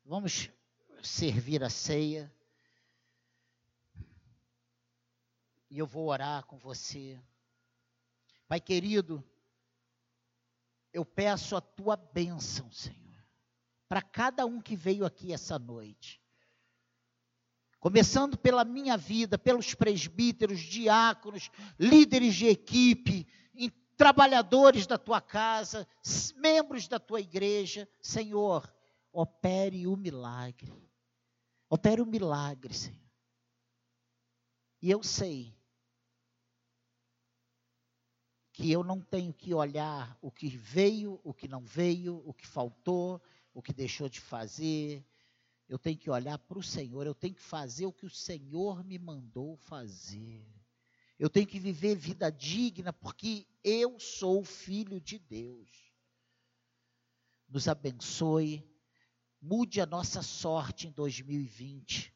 Vamos 0.05 0.51
servir 1.01 1.63
a 1.63 1.71
ceia. 1.71 2.33
E 5.71 5.79
eu 5.79 5.87
vou 5.87 6.09
orar 6.09 6.45
com 6.45 6.59
você. 6.59 7.21
Pai 8.49 8.61
querido, 8.61 9.25
eu 10.93 11.05
peço 11.05 11.57
a 11.57 11.61
tua 11.61 11.97
bênção, 11.97 12.71
Senhor, 12.71 13.25
para 13.89 14.03
cada 14.03 14.45
um 14.45 14.61
que 14.61 14.77
veio 14.77 15.07
aqui 15.07 15.33
essa 15.33 15.59
noite. 15.59 16.21
Começando 17.79 18.37
pela 18.37 18.65
minha 18.65 18.97
vida, 18.97 19.39
pelos 19.39 19.75
presbíteros, 19.75 20.61
diáconos, 20.61 21.51
líderes 21.79 22.35
de 22.35 22.47
equipe, 22.47 23.27
trabalhadores 23.97 24.87
da 24.87 24.99
tua 24.99 25.21
casa, 25.21 25.87
membros 26.37 26.89
da 26.89 26.99
tua 26.99 27.21
igreja, 27.21 27.89
Senhor, 28.01 28.73
opere 29.13 29.87
o 29.87 29.97
milagre. 29.97 30.73
Opere 31.69 32.03
o 32.03 32.07
milagre, 32.07 32.75
Senhor. 32.75 33.05
E 34.83 34.91
eu 34.91 35.03
sei 35.03 35.57
que 38.53 38.71
eu 38.71 38.85
não 38.85 39.01
tenho 39.01 39.33
que 39.33 39.53
olhar 39.53 40.17
o 40.23 40.31
que 40.31 40.49
veio, 40.49 41.21
o 41.25 41.35
que 41.35 41.49
não 41.49 41.65
veio, 41.65 42.23
o 42.25 42.33
que 42.33 42.47
faltou, 42.47 43.21
o 43.53 43.61
que 43.61 43.73
deixou 43.73 44.09
de 44.09 44.21
fazer. 44.21 45.05
Eu 45.69 45.79
tenho 45.79 45.99
que 45.99 46.11
olhar 46.11 46.39
para 46.39 46.59
o 46.59 46.63
Senhor, 46.63 47.07
eu 47.07 47.15
tenho 47.15 47.35
que 47.35 47.43
fazer 47.43 47.87
o 47.87 47.93
que 47.93 48.07
o 48.07 48.11
Senhor 48.11 48.85
me 48.85 48.99
mandou 48.99 49.57
fazer. 49.57 50.47
Eu 51.19 51.31
tenho 51.31 51.47
que 51.47 51.59
viver 51.59 51.95
vida 51.95 52.31
digna 52.31 52.93
porque 52.93 53.47
eu 53.63 53.99
sou 54.01 54.45
filho 54.45 55.01
de 55.01 55.19
Deus. 55.19 55.71
Nos 57.49 57.69
abençoe, 57.69 58.69
mude 59.41 59.81
a 59.81 59.87
nossa 59.87 60.23
sorte 60.23 60.89
em 60.89 60.91
2020. 60.91 62.13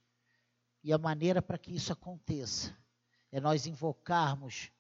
E 0.83 0.93
a 0.93 0.99
maneira 0.99 1.41
para 1.41 1.59
que 1.59 1.75
isso 1.75 1.93
aconteça 1.93 2.77
é 3.31 3.41
nós 3.41 3.67
invocarmos 3.67 4.71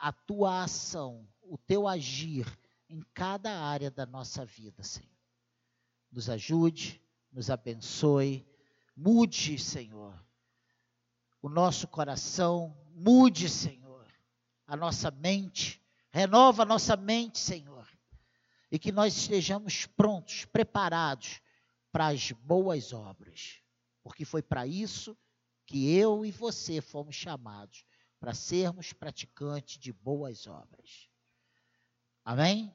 a 0.00 0.12
tua 0.12 0.64
ação, 0.64 1.26
o 1.42 1.56
teu 1.56 1.86
agir 1.86 2.46
em 2.88 3.00
cada 3.14 3.58
área 3.58 3.90
da 3.90 4.04
nossa 4.04 4.44
vida, 4.44 4.82
Senhor. 4.82 5.08
Nos 6.10 6.28
ajude, 6.28 7.00
nos 7.32 7.50
abençoe, 7.50 8.46
mude, 8.96 9.58
Senhor, 9.58 10.14
o 11.40 11.48
nosso 11.48 11.88
coração, 11.88 12.76
mude, 12.94 13.48
Senhor, 13.48 14.06
a 14.66 14.76
nossa 14.76 15.10
mente, 15.10 15.82
renova 16.10 16.62
a 16.62 16.66
nossa 16.66 16.96
mente, 16.96 17.38
Senhor, 17.38 17.86
e 18.70 18.78
que 18.78 18.92
nós 18.92 19.16
estejamos 19.16 19.86
prontos, 19.86 20.44
preparados 20.46 21.40
para 21.90 22.08
as 22.08 22.32
boas 22.32 22.92
obras, 22.92 23.60
porque 24.02 24.24
foi 24.24 24.42
para 24.42 24.66
isso 24.66 25.16
que 25.66 25.94
eu 25.94 26.24
e 26.24 26.30
você 26.30 26.80
fomos 26.80 27.14
chamados, 27.14 27.84
para 28.20 28.32
sermos 28.32 28.92
praticantes 28.92 29.78
de 29.78 29.92
boas 29.92 30.46
obras. 30.46 31.08
Amém? 32.24 32.62